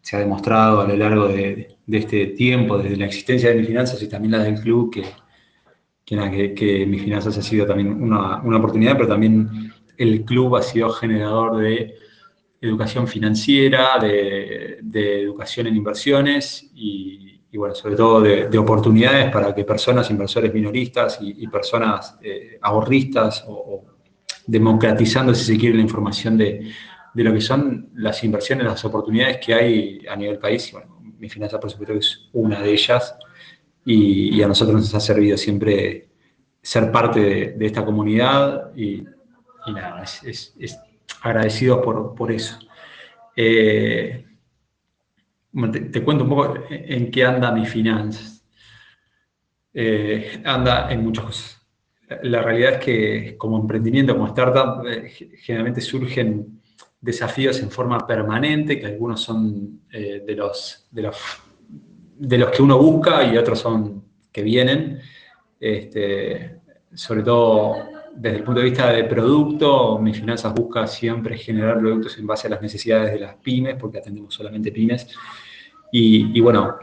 se 0.01 0.15
ha 0.15 0.19
demostrado 0.19 0.81
a 0.81 0.87
lo 0.87 0.95
largo 0.95 1.27
de, 1.29 1.77
este 1.89 2.27
tiempo, 2.27 2.77
desde 2.77 2.95
la 2.95 3.05
existencia 3.05 3.49
de 3.49 3.55
mis 3.55 3.67
finanzas 3.67 4.01
y 4.03 4.07
también 4.07 4.33
la 4.33 4.43
del 4.43 4.59
club, 4.59 4.93
que, 4.93 5.03
que, 6.55 6.85
mis 6.87 7.01
finanzas 7.01 7.37
ha 7.37 7.41
sido 7.41 7.65
también 7.65 8.01
una, 8.01 8.37
oportunidad, 8.57 8.93
pero 8.95 9.07
también 9.07 9.71
el 9.97 10.23
club 10.25 10.55
ha 10.55 10.61
sido 10.61 10.89
generador 10.89 11.57
de 11.57 11.95
educación 12.61 13.07
financiera, 13.07 13.99
de, 13.99 14.79
de 14.81 15.21
educación 15.21 15.67
en 15.67 15.75
inversiones 15.75 16.69
y, 16.73 17.23
y 17.53 17.57
bueno, 17.57 17.75
sobre 17.75 17.95
todo 17.95 18.19
de, 18.19 18.57
oportunidades 18.57 19.31
para 19.31 19.53
que 19.53 19.63
personas, 19.63 20.09
inversores 20.09 20.51
minoristas 20.51 21.19
y, 21.21 21.47
personas 21.47 22.17
eh, 22.23 22.57
ahorristas 22.59 23.45
o, 23.47 23.85
democratizando, 24.47 25.35
si 25.35 25.45
se 25.45 25.57
quiere, 25.59 25.75
la 25.75 25.83
información 25.83 26.35
de, 26.35 26.71
lo 27.13 27.31
que 27.31 27.41
son 27.41 27.91
las 27.93 28.23
inversiones, 28.23 28.65
las 28.65 28.83
oportunidades 28.85 29.37
que 29.37 29.53
hay 29.53 30.01
a 30.09 30.15
nivel 30.15 30.39
país. 30.39 30.67
Y 30.69 30.71
bueno, 30.71 30.99
mi 31.19 31.29
finanza, 31.29 31.59
por 31.59 31.69
supuesto, 31.69 31.93
es 31.93 32.27
una 32.33 32.59
de 32.59 32.71
ellas 32.71 33.15
y, 33.85 34.41
a 34.41 34.47
nosotros 34.47 34.81
nos 34.81 34.95
ha 34.95 34.99
servido 34.99 35.37
siempre 35.37 36.09
ser 36.61 36.91
parte 36.91 37.53
de, 37.57 37.65
esta 37.65 37.83
comunidad 37.83 38.75
y, 38.75 39.03
nada, 39.67 40.03
es, 40.03 40.53
es, 40.57 40.79
agradecido 41.21 41.81
por, 41.81 42.15
por 42.15 42.31
eso. 42.31 42.57
Eh, 43.35 44.25
te, 45.91 46.03
cuento 46.03 46.23
un 46.23 46.29
poco 46.29 46.55
en 46.69 47.11
qué 47.11 47.25
anda 47.25 47.51
mi 47.51 47.65
finanzas. 47.65 48.45
Eh, 49.73 50.41
anda 50.45 50.91
en 50.91 51.03
muchas 51.03 51.25
cosas. 51.25 51.61
La 52.23 52.41
realidad 52.41 52.73
es 52.73 52.79
que 52.79 53.37
como 53.37 53.57
emprendimiento, 53.59 54.13
como 54.13 54.27
startup, 54.27 54.85
eh, 54.87 55.09
generalmente 55.41 55.81
surgen 55.81 56.61
desafíos 57.01 57.59
en 57.61 57.71
forma 57.71 58.05
permanente, 58.05 58.79
que 58.79 58.85
algunos 58.85 59.21
son 59.21 59.81
de, 59.89 60.35
los, 60.35 60.87
de, 60.89 61.01
los, 61.01 61.17
de 62.17 62.37
los 62.37 62.51
que 62.51 62.61
uno 62.61 62.77
busca 62.77 63.23
y 63.23 63.37
otros 63.37 63.59
son 63.59 64.03
que 64.31 64.41
vienen. 64.41 64.99
Este, 65.59 66.59
sobre 66.93 67.23
todo 67.23 67.93
desde 68.15 68.37
el 68.37 68.43
punto 68.43 68.59
de 68.59 68.65
vista 68.65 68.91
de 68.91 69.03
producto, 69.05 69.97
mi 69.99 70.13
finanzas 70.13 70.53
busca 70.53 70.85
siempre 70.85 71.37
generar 71.37 71.79
productos 71.79 72.17
en 72.17 72.27
base 72.27 72.47
a 72.47 72.51
las 72.51 72.61
necesidades 72.61 73.13
de 73.13 73.19
las 73.19 73.35
pymes, 73.35 73.75
porque 73.79 73.97
atendemos 73.97 74.33
solamente 74.33 74.71
pymes. 74.71 75.07
Y, 75.91 76.39
bueno, 76.41 76.75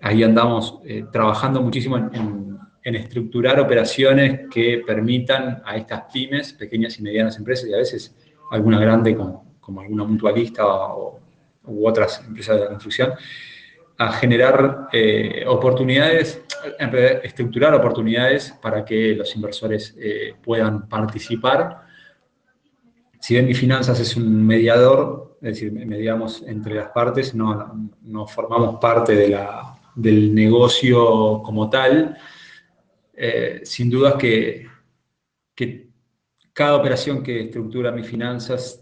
ahí 0.00 0.22
andamos 0.22 0.80
eh, 0.84 1.04
trabajando 1.12 1.60
muchísimo 1.60 1.96
en, 1.96 2.52
estructurar 2.84 3.60
operaciones 3.60 4.48
que 4.50 4.82
permitan 4.84 5.62
a 5.64 5.76
estas 5.76 6.02
pymes, 6.12 6.52
pequeñas 6.52 6.98
y 6.98 7.02
medianas 7.02 7.38
empresas, 7.38 7.68
y 7.68 7.74
a 7.74 7.76
veces 7.76 8.16
alguna 8.50 8.80
grande 8.80 9.16
como, 9.16 9.56
como 9.60 9.80
alguna 9.80 10.02
mutualista 10.04 10.64
o, 10.66 11.20
u 11.64 11.86
otras 11.86 12.24
empresas 12.26 12.56
de 12.56 12.62
la 12.62 12.68
construcción, 12.70 13.12
a 13.98 14.12
generar 14.12 14.88
eh, 14.92 15.44
oportunidades, 15.46 16.42
estructurar 17.22 17.74
oportunidades 17.74 18.54
para 18.60 18.84
que 18.84 19.14
los 19.14 19.34
inversores 19.36 19.94
eh, 19.98 20.34
puedan 20.42 20.88
participar. 20.88 21.82
Si 23.20 23.34
bien 23.34 23.46
mi 23.46 23.54
finanzas 23.54 24.00
es 24.00 24.16
un 24.16 24.44
mediador, 24.44 25.38
es 25.40 25.54
decir, 25.54 25.72
mediamos 25.72 26.42
entre 26.42 26.74
las 26.74 26.88
partes, 26.88 27.34
no, 27.34 28.26
formamos 28.26 28.80
parte 28.80 29.14
de 29.14 29.28
la, 29.28 29.78
del 29.94 30.34
negocio 30.34 31.42
como 31.42 31.70
tal. 31.70 32.16
Eh, 33.14 33.60
sin 33.64 33.90
duda 33.90 34.18
que, 34.18 34.66
que 35.54 35.88
cada 36.52 36.76
operación 36.76 37.22
que 37.22 37.42
estructura 37.42 37.92
mis 37.92 38.06
finanzas 38.06 38.81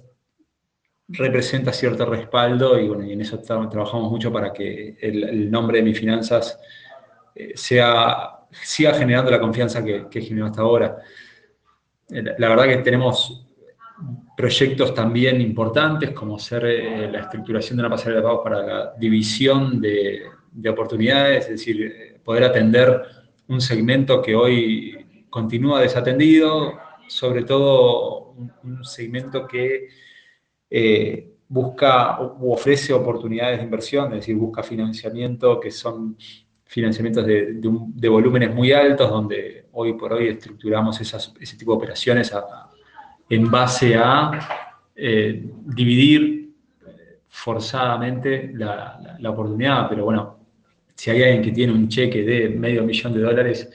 representa 1.13 1.73
cierto 1.73 2.07
respaldo 2.07 2.79
y, 2.79 2.89
bueno, 2.89 3.05
y 3.05 3.13
en 3.13 3.21
eso 3.21 3.39
trabajamos 3.39 4.11
mucho 4.11 4.33
para 4.33 4.53
que 4.53 4.97
el, 5.01 5.51
nombre 5.51 5.79
de 5.79 5.85
mis 5.85 5.99
finanzas 5.99 6.59
eh, 7.35 7.53
sea, 7.55 8.41
siga 8.51 8.95
generando 8.95 9.31
la 9.31 9.41
confianza 9.41 9.85
que, 9.85 10.07
que 10.09 10.21
generó 10.21 10.47
hasta 10.47 10.63
ahora. 10.63 10.99
Eh, 12.11 12.23
la 12.39 12.49
verdad 12.49 12.65
que 12.65 12.77
tenemos 12.79 13.47
proyectos 14.37 14.95
también 14.95 15.41
importantes 15.41 16.11
como 16.13 16.39
ser 16.39 16.65
eh, 16.65 17.11
la 17.11 17.21
estructuración 17.21 17.77
de 17.77 17.83
una 17.83 17.91
pasarela 17.91 18.21
de 18.21 18.27
pagos 18.27 18.41
para 18.43 18.63
la 18.63 18.95
división 18.99 19.81
de, 19.81 20.23
oportunidades, 20.69 21.45
es 21.45 21.51
decir, 21.51 22.21
poder 22.25 22.45
atender 22.45 23.03
un 23.49 23.61
segmento 23.61 24.21
que 24.23 24.35
hoy 24.35 25.27
continúa 25.29 25.81
desatendido, 25.81 26.79
sobre 27.09 27.45
todo 27.45 28.35
un 28.63 28.85
segmento 28.85 29.47
que 29.47 29.89
eh, 30.71 31.33
busca 31.49 32.21
u 32.21 32.53
ofrece 32.53 32.93
oportunidades 32.93 33.59
de 33.59 33.65
inversión, 33.65 34.07
es 34.13 34.21
decir, 34.21 34.37
busca 34.37 34.63
financiamiento 34.63 35.59
que 35.59 35.71
son 35.71 36.17
financiamientos 36.65 37.27
de, 37.27 38.09
volúmenes 38.09 38.55
muy 38.55 38.71
altos, 38.73 39.11
donde 39.11 39.67
hoy 39.73 39.95
por 39.95 40.13
hoy 40.13 40.29
estructuramos 40.29 41.01
ese 41.01 41.57
tipo 41.57 41.73
de 41.73 41.77
operaciones 41.79 42.33
en 43.29 43.51
base 43.51 43.97
a 43.97 44.31
eh, 44.95 45.45
dividir 45.67 46.53
forzadamente 47.29 48.53
la, 48.55 49.19
oportunidad, 49.29 49.89
pero 49.89 50.05
bueno, 50.05 50.39
si 50.95 51.11
hay 51.11 51.23
alguien 51.25 51.43
que 51.43 51.51
tiene 51.51 51.73
un 51.73 51.89
cheque 51.89 52.23
de 52.23 52.51
medio 52.51 52.85
millón 52.85 53.15
de 53.15 53.21
dólares, 53.21 53.69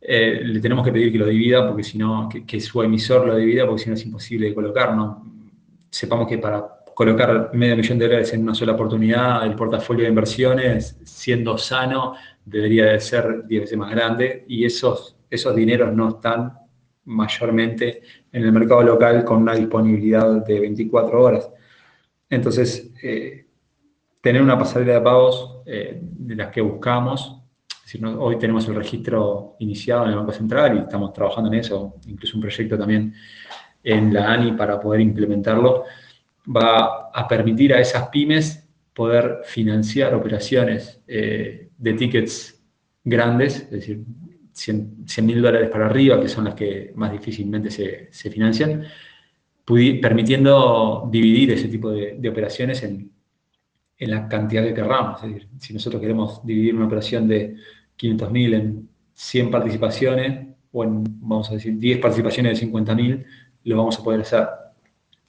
eh, 0.00 0.40
le 0.42 0.60
tenemos 0.60 0.86
que 0.86 0.92
pedir 0.92 1.12
que 1.12 1.18
lo 1.18 1.26
divida, 1.26 1.66
porque 1.66 1.82
si 1.82 1.98
no, 1.98 2.30
que, 2.46 2.60
su 2.60 2.82
emisor 2.82 3.26
lo 3.26 3.36
divida, 3.36 3.66
porque 3.66 3.82
si 3.82 3.88
no 3.90 3.94
es 3.94 4.04
imposible 4.06 4.48
de 4.48 4.54
colocar, 4.54 4.94
¿no? 4.94 5.35
Sepamos 5.90 6.28
que 6.28 6.38
para 6.38 6.76
colocar 6.94 7.50
medio 7.52 7.76
millón 7.76 7.98
de 7.98 8.06
dólares 8.06 8.32
en 8.32 8.42
una 8.42 8.54
sola 8.54 8.72
oportunidad, 8.72 9.44
el 9.44 9.54
portafolio 9.54 10.04
de 10.04 10.08
inversiones, 10.08 10.98
siendo 11.04 11.58
sano, 11.58 12.14
debería 12.44 12.86
de 12.86 13.00
ser 13.00 13.46
10 13.46 13.62
veces 13.62 13.76
más 13.76 13.90
grande 13.90 14.44
y 14.48 14.64
esos, 14.64 15.18
esos 15.28 15.54
dineros 15.54 15.92
no 15.92 16.08
están 16.08 16.54
mayormente 17.04 18.02
en 18.32 18.42
el 18.42 18.52
mercado 18.52 18.82
local 18.82 19.24
con 19.24 19.42
una 19.42 19.54
disponibilidad 19.54 20.44
de 20.44 20.60
24 20.60 21.22
horas. 21.22 21.50
Entonces, 22.30 22.90
eh, 23.02 23.46
tener 24.20 24.42
una 24.42 24.58
pasarela 24.58 24.94
de 24.94 25.00
pagos 25.00 25.58
eh, 25.66 25.98
de 26.00 26.34
las 26.34 26.48
que 26.50 26.60
buscamos, 26.60 27.42
hoy 28.18 28.38
tenemos 28.38 28.66
el 28.68 28.74
registro 28.74 29.56
iniciado 29.60 30.04
en 30.04 30.10
el 30.10 30.16
Banco 30.16 30.32
Central 30.32 30.76
y 30.76 30.80
estamos 30.80 31.12
trabajando 31.12 31.52
en 31.52 31.60
eso, 31.60 31.94
incluso 32.06 32.36
un 32.36 32.40
proyecto 32.40 32.76
también 32.76 33.14
en 33.86 34.12
la 34.12 34.32
ANI 34.32 34.52
para 34.52 34.80
poder 34.80 35.00
implementarlo, 35.00 35.84
va 36.54 37.08
a 37.14 37.28
permitir 37.28 37.72
a 37.72 37.80
esas 37.80 38.08
pymes 38.08 38.68
poder 38.92 39.42
financiar 39.44 40.12
operaciones 40.12 41.00
eh, 41.06 41.68
de 41.78 41.92
tickets 41.94 42.60
grandes, 43.04 43.60
es 43.60 43.70
decir, 43.70 44.02
100 44.52 45.06
mil 45.22 45.40
dólares 45.40 45.70
para 45.70 45.86
arriba, 45.86 46.20
que 46.20 46.28
son 46.28 46.44
las 46.44 46.54
que 46.54 46.92
más 46.96 47.12
difícilmente 47.12 47.70
se, 47.70 48.08
se 48.10 48.28
financian, 48.28 48.82
permitiendo 49.64 51.08
dividir 51.12 51.52
ese 51.52 51.68
tipo 51.68 51.90
de, 51.90 52.28
operaciones 52.28 52.82
en, 52.82 53.12
en, 53.98 54.10
la 54.10 54.26
cantidad 54.28 54.64
que 54.64 54.74
querramos. 54.74 55.22
Es 55.22 55.28
decir, 55.28 55.48
si 55.60 55.74
nosotros 55.74 56.00
queremos 56.00 56.44
dividir 56.44 56.74
una 56.74 56.86
operación 56.86 57.28
de 57.28 57.56
500 57.94 58.32
mil 58.32 58.54
en 58.54 58.88
100 59.14 59.50
participaciones, 59.50 60.48
o 60.72 60.84
en, 60.84 61.04
vamos 61.20 61.50
a 61.50 61.54
decir, 61.54 61.78
10 61.78 61.98
participaciones 61.98 62.52
de 62.52 62.60
50 62.60 62.94
mil, 62.94 63.26
lo 63.66 63.76
vamos 63.76 63.98
a 63.98 64.02
poder 64.02 64.20
hacer 64.20 64.46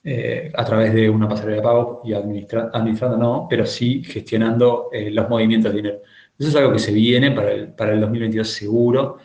eh, 0.04 0.50
a 0.54 0.64
través 0.64 0.94
de 0.94 1.10
una 1.10 1.28
pasarela 1.28 1.56
de 1.56 1.62
pago 1.62 2.02
y 2.04 2.12
administrando 2.14 3.16
no, 3.16 3.46
pero 3.50 3.66
sí 3.66 4.02
gestionando 4.04 4.88
eh, 4.92 5.10
los 5.10 5.28
movimientos 5.28 5.72
de 5.72 5.76
dinero. 5.76 5.98
Eso 6.38 6.48
es 6.48 6.56
algo 6.56 6.72
que 6.72 6.78
se 6.78 6.92
viene 6.92 7.32
para 7.32 7.50
el, 7.52 7.68
para 7.68 7.92
el 7.92 8.00
2022 8.00 8.48
seguro. 8.48 9.18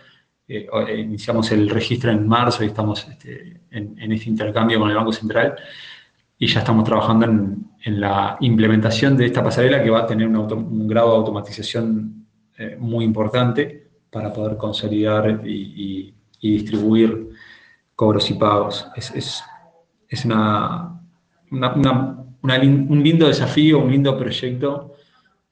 Eh, 0.48 0.68
iniciamos 0.98 1.52
el 1.52 1.70
registro 1.70 2.12
en 2.12 2.28
marzo 2.28 2.64
y 2.64 2.68
estamos 2.68 3.08
este, 3.08 3.62
en, 3.72 4.12
este 4.12 4.30
intercambio 4.30 4.80
con 4.80 4.90
el 4.90 4.96
Banco 4.96 5.14
Central 5.14 5.56
y 6.38 6.48
ya 6.48 6.60
estamos 6.60 6.84
trabajando 6.84 7.28
en, 7.28 7.70
la 7.86 8.38
implementación 8.40 9.16
de 9.16 9.28
esta 9.28 9.44
pasarela 9.44 9.84
que 9.84 9.90
va 9.90 10.02
a 10.02 10.08
tener 10.08 10.28
un, 10.28 10.88
grado 10.88 11.12
de 11.12 11.18
automatización 11.18 12.26
muy 12.80 13.04
importante 13.04 13.88
para 14.10 14.32
poder 14.32 14.58
consolidar 14.58 15.42
y, 15.46 16.14
distribuir 16.42 17.30
cobros 17.96 18.30
y 18.30 18.36
pagos. 18.36 18.88
es 18.96 19.44
es 20.14 20.26
una, 20.26 21.02
un 21.50 23.04
lindo 23.04 23.28
desafío, 23.28 23.80
un 23.80 23.92
lindo 23.92 24.16
proyecto 24.16 24.94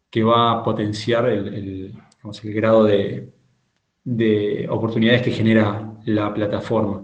que 0.07 0.23
va 0.23 0.51
a 0.51 0.63
potenciar 0.63 1.27
el, 1.27 1.95
grado 2.43 2.83
de, 2.83 4.67
oportunidades 4.69 5.23
que 5.23 5.31
genera 5.31 5.93
la 6.05 6.31
plataforma. 6.31 7.01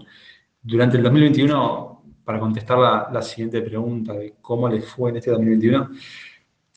Durante 0.62 0.98
el 0.98 1.02
2021, 1.02 2.04
para 2.24 2.38
contestar 2.38 2.78
la, 3.12 3.22
siguiente 3.22 3.60
pregunta 3.60 4.12
de 4.12 4.36
cómo 4.40 4.68
les 4.68 4.84
fue 4.84 5.10
en 5.10 5.16
este 5.16 5.32
2021, 5.32 5.90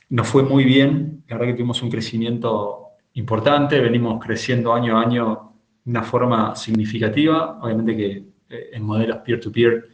nos 0.09 0.27
fue 0.27 0.41
muy 0.41 0.63
bien. 0.63 1.23
La 1.27 1.37
verdad 1.37 1.51
que 1.51 1.57
tuvimos 1.57 1.83
un 1.83 1.91
crecimiento 1.91 2.87
importante, 3.13 3.79
venimos 3.79 4.23
creciendo 4.23 4.73
año 4.73 4.97
a 4.97 5.03
año 5.03 5.53
de 5.83 5.91
una 5.91 6.01
forma 6.01 6.55
significativa. 6.55 7.59
Obviamente 7.61 7.95
que 7.95 8.30
en 8.71 8.83
modelos 8.83 9.17
peer-to-peer 9.25 9.89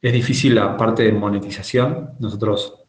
es 0.00 0.12
difícil 0.12 0.54
la 0.54 0.76
parte 0.76 1.04
de 1.04 1.12
monetización. 1.12 2.10
Nosotros 2.20 2.86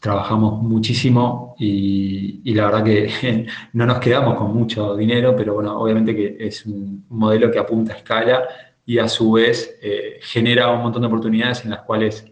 trabajamos 0.00 0.62
muchísimo 0.62 1.54
y, 1.58 2.52
la 2.54 2.66
verdad 2.66 2.84
que 2.84 3.46
no 3.72 3.86
nos 3.86 3.98
quedamos 3.98 4.36
con 4.36 4.54
mucho 4.54 4.94
dinero, 4.96 5.34
pero 5.36 5.54
bueno, 5.54 5.78
obviamente 5.78 6.14
que 6.14 6.36
es 6.38 6.66
un 6.66 7.06
modelo 7.08 7.50
que 7.50 7.58
apunta 7.58 7.94
a 7.94 7.96
escala 7.96 8.48
y 8.86 8.98
a 8.98 9.08
su 9.08 9.32
vez 9.32 9.78
eh, 9.82 10.18
genera 10.20 10.70
un 10.70 10.82
montón 10.82 11.02
de 11.02 11.08
oportunidades 11.08 11.64
en 11.64 11.70
las 11.70 11.82
cuales 11.82 12.30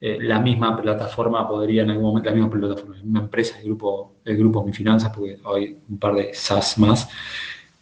eh, 0.00 0.18
la 0.20 0.38
misma 0.38 0.80
plataforma 0.80 1.48
podría 1.48 1.82
en 1.82 1.90
algún 1.90 2.08
momento, 2.10 2.28
la 2.28 2.36
misma 2.36 2.50
plataforma, 2.50 2.96
una 3.02 3.20
empresa, 3.20 3.58
el 3.58 3.64
grupo, 3.64 4.16
el 4.24 4.36
grupo 4.36 4.64
Mi 4.64 4.72
Finanzas, 4.72 5.10
porque 5.14 5.38
hay 5.44 5.78
un 5.88 5.98
par 5.98 6.14
de 6.14 6.34
SaaS 6.34 6.78
más, 6.78 7.08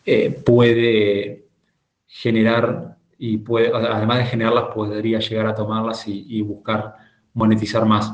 eh, 0.05 0.31
puede 0.31 1.47
generar 2.07 2.96
y 3.19 3.43
además 3.73 4.19
de 4.19 4.25
generarlas, 4.27 4.75
podría 4.75 5.19
llegar 5.19 5.47
a 5.47 5.55
tomarlas 5.55 6.07
y, 6.07 6.41
buscar 6.43 6.95
monetizar 7.35 7.85
más. 7.87 8.13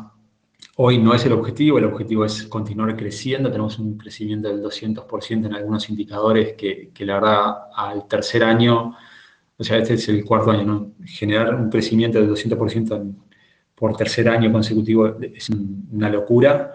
Hoy 0.77 0.99
no 0.99 1.15
es 1.15 1.27
el 1.27 1.33
objetivo, 1.33 1.79
el 1.79 1.85
objetivo 1.85 2.25
es 2.25 2.45
continuar 2.45 2.97
creciendo, 2.97 3.51
tenemos 3.51 3.79
un 3.79 3.99
crecimiento 3.99 4.49
del 4.49 4.63
200% 4.63 5.47
en 5.47 5.55
algunos 5.55 5.91
indicadores 5.91 6.55
que, 6.55 6.93
la 7.01 7.15
verdad 7.15 7.55
al 7.75 8.07
tercer 8.07 8.45
año, 8.45 8.97
o 9.59 9.65
sea, 9.65 9.79
este 9.79 9.95
es 9.95 10.09
el 10.09 10.25
cuarto 10.25 10.51
año, 10.51 10.93
generar 11.05 11.55
un 11.55 11.69
crecimiento 11.69 12.19
del 12.19 12.31
200% 12.31 13.15
por 13.75 13.97
tercer 13.97 14.29
año 14.29 14.53
consecutivo 14.53 15.17
es 15.21 15.51
una 15.51 16.09
locura. 16.09 16.73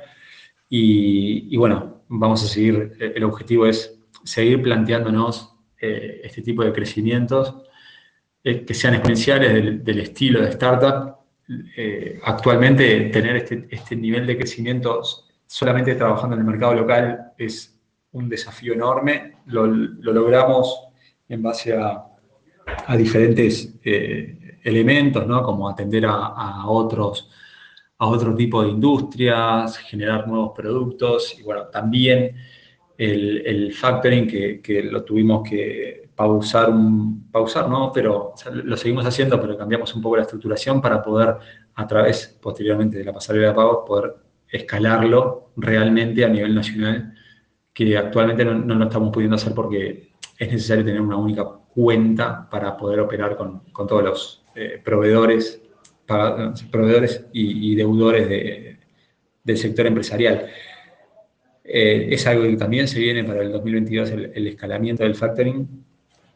Y, 0.69 1.47
y, 1.53 1.57
bueno, 1.57 2.01
vamos 2.09 2.43
a 2.43 2.47
seguir, 2.47 2.97
el 2.99 3.23
objetivo 3.23 3.65
es 3.65 3.97
seguir 4.23 4.61
planteándonos 4.61 5.55
eh, 5.79 6.21
este 6.23 6.41
tipo 6.41 6.63
de 6.63 6.73
crecimientos 6.73 7.55
eh, 8.49 8.63
que 8.63 8.73
sean 8.73 8.93
exponenciales 8.93 9.83
del, 9.83 9.99
estilo 9.99 10.41
de 10.41 10.51
startup. 10.51 11.17
Eh, 11.75 12.17
actualmente 12.23 13.09
tener 13.09 13.35
este, 13.35 13.67
este, 13.69 13.93
nivel 13.97 14.25
de 14.25 14.37
crecimiento 14.37 15.01
solamente 15.45 15.95
trabajando 15.95 16.37
en 16.37 16.43
el 16.43 16.47
mercado 16.47 16.73
local 16.75 17.33
es 17.37 17.77
un 18.13 18.29
desafío 18.29 18.71
enorme. 18.71 19.33
Lo, 19.47 19.67
logramos 19.67 20.79
en 21.27 21.43
base 21.43 21.75
a, 21.75 22.05
diferentes 22.97 23.77
eh, 23.83 24.59
elementos, 24.63 25.27
¿no? 25.27 25.43
como 25.43 25.67
atender 25.67 26.05
a, 26.05 26.67
otros 26.67 27.29
a 27.97 28.07
otro 28.07 28.33
tipo 28.33 28.63
de 28.63 28.69
industrias, 28.69 29.77
generar 29.79 30.25
nuevos 30.25 30.53
productos 30.55 31.37
y 31.37 31.43
bueno, 31.43 31.65
también 31.65 32.33
el, 32.97 33.73
factoring 33.73 34.27
que, 34.27 34.83
lo 34.83 35.03
tuvimos 35.03 35.47
que 35.47 36.09
pausar, 36.15 36.69
un, 36.69 37.29
pausar 37.31 37.69
¿no? 37.69 37.91
Pero 37.93 38.33
lo 38.51 38.77
seguimos 38.77 39.05
haciendo, 39.05 39.39
pero 39.39 39.57
cambiamos 39.57 39.93
un 39.95 40.01
poco 40.01 40.17
la 40.17 40.23
estructuración 40.23 40.81
para 40.81 41.01
poder, 41.01 41.35
a 41.75 41.87
través, 41.87 42.37
posteriormente 42.41 42.97
de 42.97 43.05
la 43.05 43.13
pasarela 43.13 43.49
de 43.49 43.53
pagos, 43.53 43.83
poder 43.85 44.15
escalarlo 44.49 45.51
realmente 45.57 46.25
a 46.25 46.29
nivel 46.29 46.55
nacional, 46.55 47.13
que 47.73 47.97
actualmente 47.97 48.43
no, 48.43 48.75
lo 48.75 48.85
estamos 48.85 49.11
pudiendo 49.11 49.35
hacer 49.35 49.53
porque 49.53 50.13
es 50.37 50.51
necesario 50.51 50.83
tener 50.83 51.01
una 51.01 51.17
única 51.17 51.45
cuenta 51.73 52.49
para 52.49 52.75
poder 52.75 53.01
operar 53.01 53.37
con, 53.37 53.61
todos 53.71 54.03
los 54.03 54.45
eh, 54.55 54.81
proveedores, 54.83 55.61
proveedores 56.71 57.27
y, 57.33 57.75
deudores 57.75 58.27
de, 58.27 58.79
del 59.43 59.57
sector 59.57 59.85
empresarial. 59.85 60.47
Eh, 61.69 62.07
es 62.13 62.25
algo 62.25 62.43
que 62.43 62.55
también 62.55 62.87
se 62.87 62.97
viene 62.99 63.25
para 63.25 63.41
el 63.41 63.51
2022, 63.51 64.11
el, 64.11 64.47
escalamiento 64.47 65.03
del 65.03 65.15
factoring, 65.15 65.67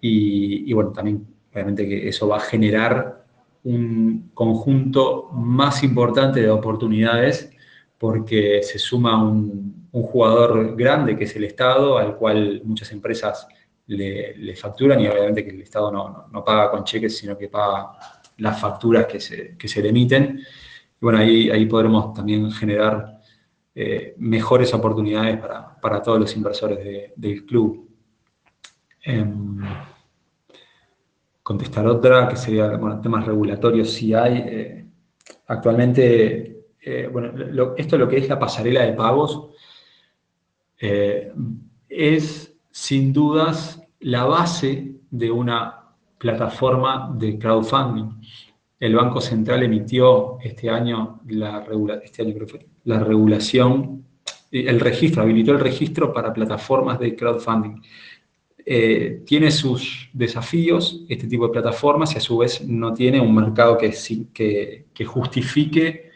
y, 0.02 0.74
bueno, 0.74 0.92
también 0.92 1.26
obviamente 1.54 1.88
que 1.88 2.10
eso 2.10 2.28
va 2.28 2.38
a 2.38 2.40
generar 2.42 3.24
un 3.64 4.32
conjunto 4.34 5.30
más 5.32 5.84
importante 5.84 6.42
de 6.42 6.50
oportunidades 6.50 7.52
porque 7.98 8.62
se 8.64 8.80
suma 8.80 9.24
un, 9.24 9.80
jugador 9.92 10.76
grande 10.78 11.18
que 11.18 11.26
es 11.26 11.36
el 11.36 11.44
Estado, 11.44 11.98
al 11.98 12.16
cual 12.16 12.62
muchas 12.64 12.92
empresas 12.94 13.46
le, 13.88 14.56
facturan 14.56 15.02
y 15.02 15.08
obviamente 15.08 15.44
que 15.44 15.52
el 15.52 15.62
Estado 15.62 15.92
no, 15.92 16.44
paga 16.46 16.72
con 16.72 16.86
cheques, 16.86 17.18
sino 17.18 17.38
que 17.38 17.50
paga 17.50 17.92
las 18.38 18.60
facturas 18.60 19.06
que 19.06 19.20
se, 19.20 19.58
que 19.58 19.68
se 19.68 19.82
le 19.82 19.90
emiten. 19.90 20.40
Y 20.40 21.02
bueno, 21.02 21.20
ahí, 21.20 21.50
ahí 21.50 21.66
podremos 21.66 22.14
también 22.14 22.50
generar 22.52 23.21
eh, 23.74 24.16
mejores 24.18 24.74
oportunidades 24.74 25.40
para, 25.40 26.02
todos 26.02 26.20
los 26.20 26.36
inversores 26.36 27.14
del 27.16 27.46
club. 27.46 27.90
Em, 29.04 29.62
contestar 31.42 31.88
otra, 31.88 32.28
que 32.28 32.36
sería, 32.36 32.76
bueno, 32.78 33.00
temas 33.00 33.26
regulatorios, 33.26 33.90
si 33.92 34.14
hay. 34.14 34.44
Eh, 34.46 34.86
actualmente, 35.48 36.66
eh, 36.82 37.10
bueno, 37.12 37.74
esto 37.78 37.98
lo 37.98 38.08
que 38.08 38.18
es 38.18 38.30
la 38.30 38.40
pasarela 38.40 38.84
de 38.84 38.94
pagos 38.94 39.50
es 41.88 42.56
sin 42.72 43.14
dudas 43.14 43.80
la 44.00 44.26
base 44.26 44.96
de 45.12 45.30
una 45.30 45.82
plataforma 46.18 47.14
de 47.16 47.38
crowdfunding. 47.38 48.20
El 48.80 48.96
Banco 48.96 49.22
Central 49.22 49.62
emitió 49.62 50.40
este 50.42 50.70
año 50.70 51.22
la, 51.28 51.64
este 52.04 52.24
año 52.24 52.34
la 52.86 53.00
regulación, 53.00 54.06
el 54.52 54.80
registro, 54.80 55.24
habilitó 55.24 55.52
el 55.52 55.60
registro 55.60 56.14
para 56.14 56.34
plataformas 56.34 57.00
de 57.00 57.16
crowdfunding. 57.16 57.82
Eh, 58.64 59.24
tiene 59.26 59.50
sus 59.50 60.10
desafíos 60.14 61.04
este 61.10 61.28
tipo 61.28 61.48
de 61.48 61.54
plataformas 61.54 62.14
y 62.14 62.18
a 62.18 62.22
su 62.22 62.38
vez 62.38 62.66
no 62.68 62.94
tiene 62.94 63.20
un 63.20 63.34
mercado 63.34 63.76
que, 63.78 63.92
que, 64.34 64.86
que 64.94 65.06
justifique 65.06 66.12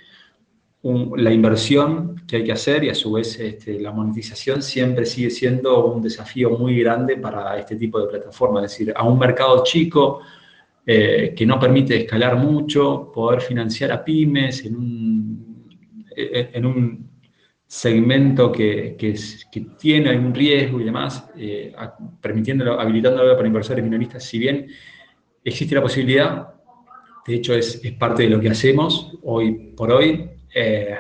la 1.15 1.34
inversión 1.34 2.21
que 2.28 2.38
hay 2.38 2.43
que 2.43 2.51
hacer 2.51 2.84
y 2.84 2.89
a 2.89 2.95
su 2.95 3.13
vez 3.13 3.39
este, 3.39 3.80
la 3.80 3.91
monetización 3.91 4.62
siempre 4.62 5.08
sigue 5.08 5.32
siendo 5.32 5.86
un 5.88 6.01
desafío 6.01 6.51
muy 6.51 6.80
grande 6.80 7.17
para 7.17 7.58
este 7.58 7.75
tipo 7.75 7.99
de 7.99 8.08
plataformas. 8.08 8.65
Es 8.65 8.71
decir, 8.71 8.93
a 8.95 9.04
un 9.04 9.17
mercado 9.17 9.63
chico 9.63 10.21
eh, 10.86 11.34
que 11.36 11.43
no 11.43 11.60
permite 11.60 11.97
escalar 11.97 12.36
mucho, 12.38 13.12
poder 13.12 13.41
financiar 13.41 13.91
a 13.91 14.06
pymes 14.06 14.63
en 14.63 14.75
un, 14.75 15.14
en 16.15 16.65
un 16.65 17.15
segmento 17.67 18.51
que, 18.51 18.95
que, 18.97 19.62
tiene 19.78 20.17
un 20.17 20.34
riesgo 20.34 20.80
y 20.80 20.84
demás, 20.84 21.30
eh, 21.38 21.73
permitiéndolo, 22.21 22.80
habilitándolo 22.80 23.36
para 23.36 23.47
inversores 23.47 23.84
minoristas, 23.84 24.23
si 24.23 24.39
bien 24.39 24.67
existe 25.43 25.75
la 25.75 25.82
posibilidad, 25.82 26.54
de 27.25 27.36
hecho 27.36 27.54
es, 27.54 27.82
parte 27.97 28.23
de 28.23 28.30
lo 28.30 28.39
que 28.39 28.49
hacemos 28.49 29.17
hoy 29.23 29.73
por 29.75 29.91
hoy, 29.91 30.30
eh, 30.54 30.97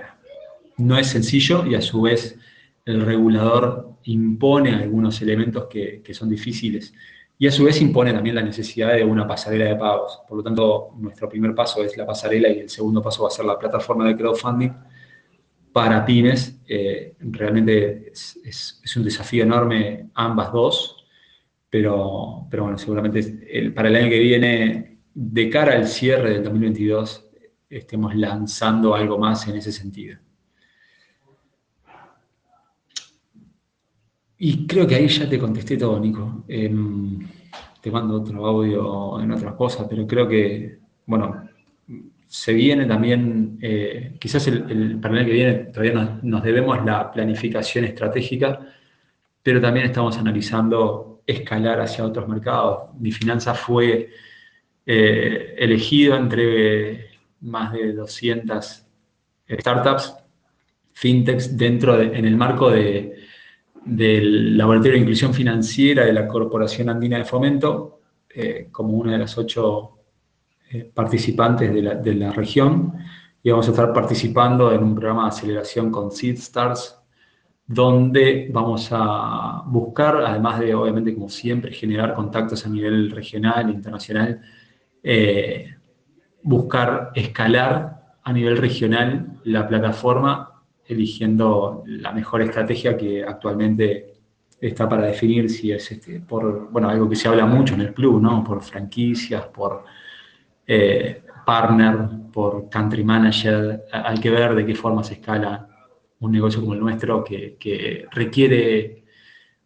no 0.77 0.97
es 0.97 1.07
sencillo 1.07 1.65
y 1.65 1.75
a 1.75 1.81
su 1.81 2.01
vez 2.01 2.37
el 2.83 3.01
regulador 3.05 3.97
impone 4.03 4.71
algunos 4.71 5.21
elementos 5.21 5.67
que, 5.67 6.01
son 6.13 6.29
difíciles 6.29 6.93
y 7.37 7.47
a 7.47 7.51
su 7.51 7.65
vez 7.65 7.81
impone 7.81 8.13
también 8.13 8.35
la 8.35 8.41
necesidad 8.41 8.93
de 8.93 9.03
una 9.03 9.27
pasarela 9.27 9.65
de 9.65 9.75
pagos. 9.75 10.21
Por 10.27 10.37
lo 10.37 10.43
tanto, 10.43 10.91
nuestro 10.97 11.27
primer 11.27 11.53
paso 11.53 11.83
es 11.83 11.95
la 11.97 12.05
pasarela 12.05 12.49
y 12.49 12.59
el 12.59 12.69
segundo 12.69 13.01
paso 13.01 13.23
va 13.23 13.29
a 13.29 13.31
ser 13.31 13.45
la 13.45 13.57
plataforma 13.57 14.07
de 14.07 14.15
crowdfunding 14.15 14.71
para 15.75 16.05
pymes. 16.05 16.61
Eh, 16.69 17.17
realmente 17.19 18.09
es, 18.13 18.95
un 18.95 19.03
desafío 19.03 19.43
enorme 19.43 20.09
ambas 20.13 20.53
dos, 20.53 21.05
pero, 21.69 22.47
pero 22.49 22.63
bueno, 22.63 22.77
seguramente 22.77 23.71
para 23.75 23.89
el 23.89 23.97
año 23.97 24.09
que 24.09 24.19
viene, 24.19 24.99
de 25.13 25.49
cara 25.49 25.73
al 25.73 25.85
cierre 25.85 26.29
del 26.29 26.45
2022, 26.45 27.25
estemos 27.69 28.15
lanzando 28.15 28.95
algo 28.95 29.17
más 29.17 29.49
en 29.49 29.57
ese 29.57 29.73
sentido. 29.73 30.17
Y 34.37 34.65
creo 34.67 34.87
que 34.87 34.95
ahí 34.95 35.09
ya 35.09 35.27
te 35.27 35.37
contesté 35.37 35.75
todo, 35.75 35.99
Nico. 35.99 36.45
Em, 36.47 37.19
te 37.81 37.91
mando 37.91 38.21
otro 38.21 38.45
audio 38.45 39.19
en 39.19 39.29
otra 39.29 39.53
cosa, 39.57 39.89
pero 39.89 40.07
creo 40.07 40.25
que, 40.25 40.79
bueno, 41.05 41.44
se 42.35 42.51
viene 42.51 42.85
también, 42.85 43.57
eh, 43.61 44.17
quizás 44.19 44.45
el, 44.47 44.69
el 44.69 44.99
que 45.01 45.31
viene 45.31 45.53
todavía 45.71 46.19
nos, 46.21 46.43
debemos 46.43 46.83
la 46.83 47.09
planificación 47.09 47.85
estratégica, 47.85 48.59
pero 49.41 49.61
también 49.61 49.85
estamos 49.85 50.17
analizando 50.17 51.21
escalar 51.25 51.79
hacia 51.79 52.03
otros 52.03 52.27
mercados. 52.27 52.93
Mi 52.99 53.13
finanza 53.13 53.53
fue 53.53 54.09
eh, 54.85 55.55
elegido 55.57 56.17
entre 56.17 57.07
más 57.39 57.71
de 57.71 57.93
200 57.93 58.85
startups, 59.49 60.15
fintechs, 60.91 61.55
dentro 61.55 62.01
en 62.01 62.25
el 62.25 62.35
marco 62.35 62.69
de, 62.69 63.15
del 63.85 64.57
Laboratorio 64.57 64.95
de 64.95 64.99
Inclusión 64.99 65.33
Financiera 65.33 66.03
de 66.03 66.11
la 66.11 66.27
Corporación 66.27 66.89
Andina 66.89 67.17
de 67.17 67.23
Fomento, 67.23 68.01
eh, 68.29 68.67
como 68.73 68.97
una 68.97 69.13
de 69.13 69.19
las 69.19 69.37
ocho 69.37 69.94
eh, 70.71 70.89
participantes 70.93 71.73
de 71.73 71.81
la, 71.81 71.95
de 71.95 72.15
la, 72.15 72.31
región. 72.31 72.93
Y 73.43 73.51
vamos 73.51 73.67
a 73.67 73.71
estar 73.71 73.93
participando 73.93 74.71
en 74.71 74.83
un 74.83 74.95
programa 74.95 75.23
de 75.23 75.29
aceleración 75.29 75.91
con 75.91 76.11
Seed 76.11 76.35
Stars, 76.35 76.99
donde 77.67 78.49
vamos 78.51 78.89
a 78.91 79.63
buscar, 79.65 80.17
además 80.17 80.59
de, 80.59 80.73
obviamente, 80.75 81.13
como 81.13 81.29
siempre, 81.29 81.71
generar 81.73 82.13
contactos 82.13 82.65
a 82.65 82.69
nivel 82.69 83.11
regional 83.11 83.69
internacional, 83.69 84.41
eh, 85.03 85.75
buscar 86.43 87.11
escalar 87.15 88.17
a 88.23 88.33
nivel 88.33 88.57
regional 88.57 89.39
la 89.43 89.67
plataforma 89.67 90.63
eligiendo 90.87 91.83
la 91.87 92.11
mejor 92.11 92.41
estrategia 92.41 92.95
que 92.95 93.23
actualmente 93.23 94.13
está 94.59 94.87
para 94.87 95.07
definir 95.07 95.49
si 95.49 95.71
es 95.71 95.91
este, 95.91 96.19
por, 96.19 96.71
bueno, 96.71 96.89
algo 96.89 97.09
que 97.09 97.15
se 97.15 97.27
habla 97.27 97.45
mucho 97.45 97.73
en 97.73 97.81
el 97.81 97.93
club, 97.93 98.21
¿no? 98.21 98.43
Por 98.43 98.63
franquicias, 98.63 99.45
por 99.47 99.83
eh, 100.67 101.23
partner, 101.45 101.97
por 102.33 102.69
country 102.69 103.03
manager. 103.03 103.85
Hay 103.91 104.19
que 104.19 104.29
ver 104.29 104.55
de 104.55 104.65
qué 104.65 104.75
forma 104.75 105.03
se 105.03 105.13
escala 105.13 105.69
un 106.19 106.31
negocio 106.31 106.59
como 106.59 106.73
el 106.73 106.79
nuestro 106.79 107.23
que, 107.23 107.55
que 107.59 108.05
requiere, 108.11 109.05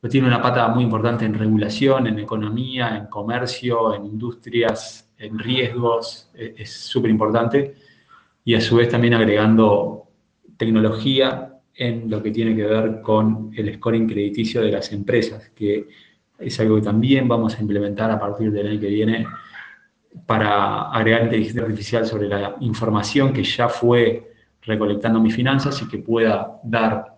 tiene 0.10 0.28
una 0.28 0.42
pata 0.42 0.68
muy 0.70 0.84
importante 0.84 1.26
en 1.26 1.34
regulación, 1.34 2.08
en 2.08 2.20
economía, 2.20 2.96
en 2.98 3.08
comercio, 3.08 3.96
en 3.96 4.06
industrias 4.06 5.10
en 5.20 5.38
riesgos, 5.38 6.30
e, 6.34 6.56
es 6.58 6.72
súper 6.72 7.12
importante, 7.12 7.76
y 8.44 8.56
a 8.56 8.62
su 8.62 8.78
vez 8.78 8.90
también 8.90 9.14
agregando 9.14 10.08
tecnología 10.58 11.60
en 11.76 12.10
lo 12.10 12.22
que 12.24 12.32
tiene 12.32 12.56
que 12.56 12.66
ver 12.66 13.02
con 13.02 13.52
el 13.56 13.74
scoring 13.76 14.08
crediticio 14.08 14.62
de 14.62 14.72
las 14.72 14.92
empresas, 14.92 15.50
que 15.50 15.88
es 16.38 16.60
algo 16.60 16.76
que 16.76 16.82
también 16.82 17.28
vamos 17.28 17.58
a 17.58 17.62
implementar 17.62 18.10
a 18.12 18.20
partir 18.20 18.52
del 18.52 18.68
año 18.68 18.80
que 18.80 18.88
viene 18.88 19.26
para 20.26 20.90
agregar 20.92 21.24
inteligencia 21.24 21.62
artificial 21.62 22.06
sobre 22.06 22.28
la 22.28 22.56
información 22.62 23.34
que 23.34 23.44
ya 23.44 23.70
fue 23.70 24.34
recolectando 24.62 25.20
mis 25.20 25.36
finanzas 25.36 25.82
y 25.82 25.88
que 25.88 26.00
pueda 26.00 26.60
dar 26.64 27.18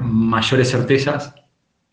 mayores 0.00 0.70
certezas 0.70 1.34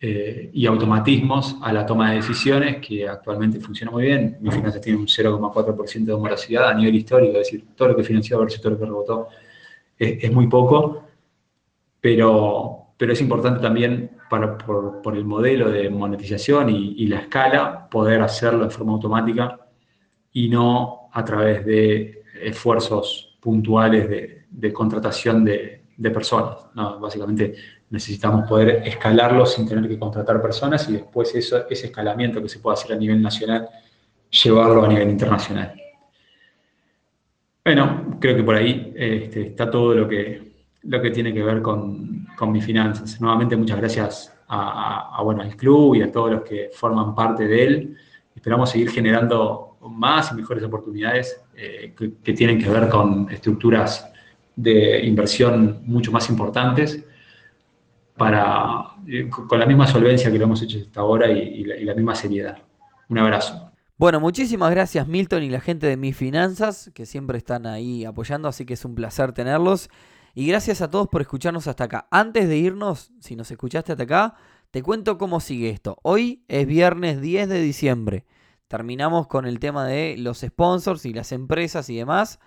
eh, 0.03 0.49
y 0.51 0.65
automatismos 0.65 1.57
a 1.61 1.71
la 1.71 1.85
toma 1.85 2.09
de 2.09 2.15
decisiones 2.15 2.77
que 2.85 3.07
actualmente 3.07 3.59
funciona 3.59 3.91
muy 3.91 4.05
bien. 4.05 4.37
Mi 4.41 4.49
finanzas 4.49 4.81
tiene 4.81 4.97
un 4.97 5.05
0,4% 5.05 6.05
de 6.05 6.17
morosidad 6.17 6.69
a 6.69 6.73
nivel 6.73 6.95
histórico, 6.95 7.33
es 7.33 7.51
decir, 7.51 7.65
todo 7.75 7.89
lo 7.89 7.95
que 7.95 8.03
financió 8.03 8.39
versus 8.39 8.59
todo 8.59 8.71
lo 8.71 8.79
que 8.79 8.85
rebotó 8.85 9.27
es, 9.99 10.31
muy 10.31 10.47
poco, 10.47 11.03
pero, 11.99 12.87
pero 12.97 13.13
es 13.13 13.21
importante 13.21 13.59
también 13.59 14.09
para, 14.27 14.57
por, 14.57 15.15
el 15.15 15.23
modelo 15.23 15.69
de 15.69 15.87
monetización 15.91 16.71
y, 16.71 17.05
la 17.05 17.19
escala 17.19 17.87
poder 17.87 18.23
hacerlo 18.23 18.63
de 18.63 18.71
forma 18.71 18.93
automática 18.93 19.59
y 20.33 20.49
no 20.49 21.09
a 21.11 21.23
través 21.25 21.65
de 21.65 22.23
esfuerzos 22.41 23.37
puntuales 23.39 24.45
de, 24.49 24.73
contratación 24.73 25.43
de, 25.43 25.79
personas. 26.13 26.57
Básicamente 26.99 27.53
necesitamos 27.89 28.47
poder 28.47 28.81
escalarlo 28.85 29.45
sin 29.45 29.67
tener 29.67 29.87
que 29.87 29.99
contratar 29.99 30.41
personas 30.41 30.89
y 30.89 30.93
después 30.93 31.35
eso, 31.35 31.67
ese 31.69 31.87
escalamiento 31.87 32.41
que 32.41 32.49
se 32.49 32.59
puede 32.59 32.73
hacer 32.73 32.93
a 32.93 32.95
nivel 32.95 33.21
nacional, 33.21 33.67
llevarlo 34.43 34.83
a 34.83 34.87
nivel 34.87 35.09
internacional. 35.09 35.73
Bueno, 37.63 38.17
creo 38.19 38.35
que 38.35 38.43
por 38.43 38.55
ahí 38.55 38.91
este, 38.95 39.47
está 39.47 39.69
todo 39.69 39.93
lo 39.93 40.07
que, 40.07 40.53
lo 40.83 41.01
que 41.01 41.11
tiene 41.11 41.31
que 41.33 41.43
ver 41.43 41.61
con, 41.61 42.25
con 42.35 42.51
mis 42.51 42.65
finanzas. 42.65 43.21
Nuevamente 43.21 43.55
muchas 43.55 43.77
gracias 43.77 44.33
a, 44.53 45.21
bueno, 45.23 45.41
al 45.41 45.55
club 45.55 45.95
y 45.95 46.01
a 46.01 46.11
todos 46.11 46.31
los 46.31 46.41
que 46.41 46.69
forman 46.73 47.15
parte 47.15 47.47
de 47.47 47.63
él. 47.63 47.97
Esperamos 48.35 48.69
seguir 48.71 48.89
generando 48.89 49.70
más 49.89 50.31
y 50.31 50.35
mejores 50.35 50.63
oportunidades 50.63 51.41
eh, 51.55 51.93
que, 52.23 52.33
tienen 52.33 52.59
que 52.59 52.69
ver 52.69 52.89
con 52.89 53.29
estructuras 53.29 54.11
de 54.55 55.05
inversión 55.05 55.81
mucho 55.85 56.11
más 56.11 56.29
importantes 56.29 57.03
para, 58.15 58.95
eh, 59.07 59.29
con 59.29 59.59
la 59.59 59.65
misma 59.65 59.87
solvencia 59.87 60.31
que 60.31 60.37
lo 60.37 60.45
hemos 60.45 60.61
hecho 60.61 60.79
hasta 60.79 60.99
ahora 60.99 61.31
y, 61.31 61.63
la, 61.63 61.93
misma 61.95 62.15
seriedad. 62.15 62.57
Un 63.09 63.17
abrazo. 63.17 63.71
Bueno, 63.97 64.19
muchísimas 64.19 64.71
gracias 64.71 65.07
Milton 65.07 65.43
y 65.43 65.49
la 65.49 65.61
gente 65.61 65.87
de 65.87 65.97
Mis 65.97 66.15
Finanzas, 66.15 66.91
que 66.93 67.05
siempre 67.05 67.37
están 67.37 67.65
ahí 67.65 68.05
apoyando, 68.05 68.47
así 68.47 68.65
que 68.65 68.73
es 68.73 68.85
un 68.85 68.95
placer 68.95 69.33
tenerlos. 69.33 69.89
Y 70.33 70.47
gracias 70.47 70.81
a 70.81 70.89
todos 70.89 71.07
por 71.09 71.21
escucharnos 71.21 71.67
hasta 71.67 71.85
acá. 71.85 72.07
Antes 72.09 72.47
de 72.47 72.57
irnos, 72.57 73.11
si 73.19 73.35
nos 73.35 73.51
escuchaste 73.51 73.91
hasta 73.91 74.03
acá, 74.03 74.35
te 74.71 74.81
cuento 74.81 75.17
cómo 75.17 75.41
sigue 75.41 75.69
esto. 75.69 75.97
Hoy 76.03 76.43
es 76.47 76.65
viernes 76.65 77.19
10 77.19 77.49
de 77.49 77.61
diciembre. 77.61 78.25
Terminamos 78.71 79.27
con 79.27 79.45
el 79.45 79.59
tema 79.59 79.85
de 79.85 80.15
los 80.17 80.39
sponsors 80.39 81.05
y 81.05 81.11
las 81.11 81.33
empresas 81.33 81.89
y 81.89 81.97
demás 81.97 82.39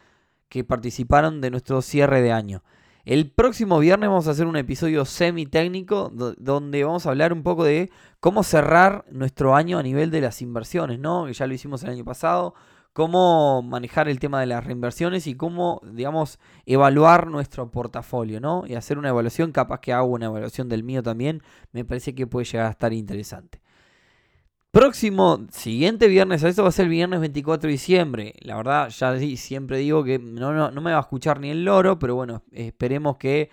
que 0.48 0.64
participaron 0.64 1.42
de 1.42 1.50
nuestro 1.50 1.82
cierre 1.82 2.22
de 2.22 2.32
año. 2.32 2.64
El 3.04 3.30
próximo 3.30 3.78
viernes 3.78 4.08
vamos 4.08 4.26
a 4.26 4.30
hacer 4.30 4.46
un 4.46 4.56
episodio 4.56 5.04
semi-técnico 5.04 6.10
donde 6.38 6.82
vamos 6.82 7.04
a 7.04 7.10
hablar 7.10 7.34
un 7.34 7.42
poco 7.42 7.64
de 7.64 7.90
cómo 8.20 8.42
cerrar 8.42 9.04
nuestro 9.10 9.54
año 9.54 9.76
a 9.76 9.82
nivel 9.82 10.10
de 10.10 10.22
las 10.22 10.40
inversiones, 10.40 10.98
¿no? 10.98 11.26
Que 11.26 11.34
ya 11.34 11.46
lo 11.46 11.52
hicimos 11.52 11.82
el 11.82 11.90
año 11.90 12.06
pasado, 12.06 12.54
cómo 12.94 13.60
manejar 13.60 14.08
el 14.08 14.18
tema 14.18 14.40
de 14.40 14.46
las 14.46 14.64
reinversiones 14.64 15.26
y 15.26 15.34
cómo, 15.34 15.82
digamos, 15.92 16.38
evaluar 16.64 17.26
nuestro 17.26 17.70
portafolio, 17.70 18.40
¿no? 18.40 18.64
Y 18.66 18.76
hacer 18.76 18.96
una 18.96 19.10
evaluación, 19.10 19.52
capaz 19.52 19.80
que 19.80 19.92
hago 19.92 20.06
una 20.06 20.24
evaluación 20.24 20.70
del 20.70 20.84
mío 20.84 21.02
también, 21.02 21.42
me 21.72 21.84
parece 21.84 22.14
que 22.14 22.26
puede 22.26 22.46
llegar 22.46 22.68
a 22.68 22.70
estar 22.70 22.94
interesante. 22.94 23.60
Próximo, 24.74 25.46
siguiente 25.52 26.08
viernes, 26.08 26.42
a 26.42 26.48
eso 26.48 26.64
va 26.64 26.70
a 26.70 26.72
ser 26.72 26.86
el 26.86 26.90
viernes 26.90 27.20
24 27.20 27.68
de 27.68 27.70
diciembre. 27.70 28.34
La 28.40 28.56
verdad, 28.56 28.88
ya 28.88 29.16
siempre 29.36 29.78
digo 29.78 30.02
que 30.02 30.18
no, 30.18 30.52
no, 30.52 30.72
no 30.72 30.80
me 30.80 30.90
va 30.90 30.98
a 30.98 31.02
escuchar 31.02 31.38
ni 31.38 31.50
el 31.50 31.64
loro, 31.64 31.96
pero 31.96 32.16
bueno, 32.16 32.42
esperemos 32.50 33.16
que 33.16 33.50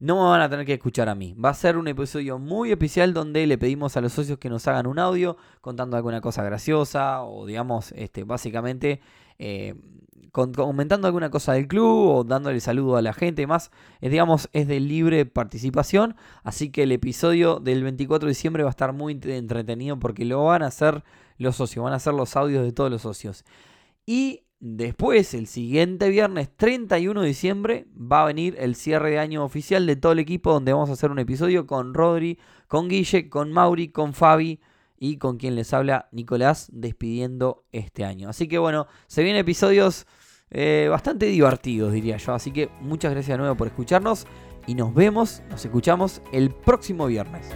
no 0.00 0.16
me 0.16 0.22
van 0.22 0.40
a 0.40 0.50
tener 0.50 0.66
que 0.66 0.72
escuchar 0.72 1.08
a 1.08 1.14
mí. 1.14 1.34
Va 1.34 1.50
a 1.50 1.54
ser 1.54 1.76
un 1.76 1.86
episodio 1.86 2.40
muy 2.40 2.72
especial 2.72 3.14
donde 3.14 3.46
le 3.46 3.58
pedimos 3.58 3.96
a 3.96 4.00
los 4.00 4.12
socios 4.12 4.38
que 4.38 4.50
nos 4.50 4.66
hagan 4.66 4.88
un 4.88 4.98
audio 4.98 5.36
contando 5.60 5.96
alguna 5.96 6.20
cosa 6.20 6.42
graciosa 6.42 7.22
o 7.22 7.46
digamos, 7.46 7.92
este, 7.92 8.24
básicamente 8.24 9.00
eh, 9.38 9.76
comentando 10.54 11.06
alguna 11.06 11.30
cosa 11.30 11.54
del 11.54 11.66
club 11.68 12.10
o 12.10 12.24
dándole 12.24 12.60
saludo 12.60 12.96
a 12.96 13.02
la 13.02 13.12
gente 13.12 13.46
más. 13.46 13.70
Es, 14.00 14.10
digamos, 14.10 14.48
es 14.52 14.68
de 14.68 14.80
libre 14.80 15.26
participación. 15.26 16.16
Así 16.44 16.70
que 16.70 16.82
el 16.82 16.92
episodio 16.92 17.60
del 17.60 17.82
24 17.82 18.26
de 18.26 18.30
diciembre 18.30 18.62
va 18.62 18.68
a 18.68 18.70
estar 18.70 18.92
muy 18.92 19.18
entretenido 19.24 19.98
porque 19.98 20.24
lo 20.24 20.44
van 20.44 20.62
a 20.62 20.66
hacer 20.66 21.02
los 21.38 21.56
socios, 21.56 21.84
van 21.84 21.92
a 21.92 21.96
hacer 21.96 22.14
los 22.14 22.36
audios 22.36 22.64
de 22.64 22.72
todos 22.72 22.90
los 22.90 23.02
socios. 23.02 23.44
Y 24.04 24.42
Después, 24.58 25.34
el 25.34 25.48
siguiente 25.48 26.08
viernes 26.08 26.48
31 26.56 27.20
de 27.20 27.26
diciembre, 27.26 27.86
va 27.94 28.22
a 28.22 28.26
venir 28.26 28.56
el 28.58 28.74
cierre 28.74 29.10
de 29.10 29.18
año 29.18 29.44
oficial 29.44 29.86
de 29.86 29.96
todo 29.96 30.12
el 30.12 30.18
equipo, 30.18 30.50
donde 30.50 30.72
vamos 30.72 30.88
a 30.88 30.94
hacer 30.94 31.10
un 31.10 31.18
episodio 31.18 31.66
con 31.66 31.92
Rodri, 31.92 32.38
con 32.66 32.88
Guille, 32.88 33.28
con 33.28 33.52
Mauri, 33.52 33.88
con 33.88 34.14
Fabi 34.14 34.58
y 34.98 35.18
con 35.18 35.36
quien 35.36 35.56
les 35.56 35.74
habla 35.74 36.08
Nicolás, 36.10 36.70
despidiendo 36.72 37.64
este 37.70 38.04
año. 38.04 38.30
Así 38.30 38.48
que 38.48 38.56
bueno, 38.56 38.86
se 39.08 39.22
vienen 39.22 39.40
episodios 39.40 40.06
eh, 40.50 40.86
bastante 40.90 41.26
divertidos, 41.26 41.92
diría 41.92 42.16
yo. 42.16 42.34
Así 42.34 42.50
que 42.50 42.70
muchas 42.80 43.12
gracias 43.12 43.34
de 43.34 43.38
nuevo 43.38 43.56
por 43.56 43.66
escucharnos 43.66 44.26
y 44.66 44.74
nos 44.74 44.94
vemos, 44.94 45.42
nos 45.50 45.64
escuchamos 45.64 46.22
el 46.32 46.50
próximo 46.50 47.06
viernes. 47.06 47.50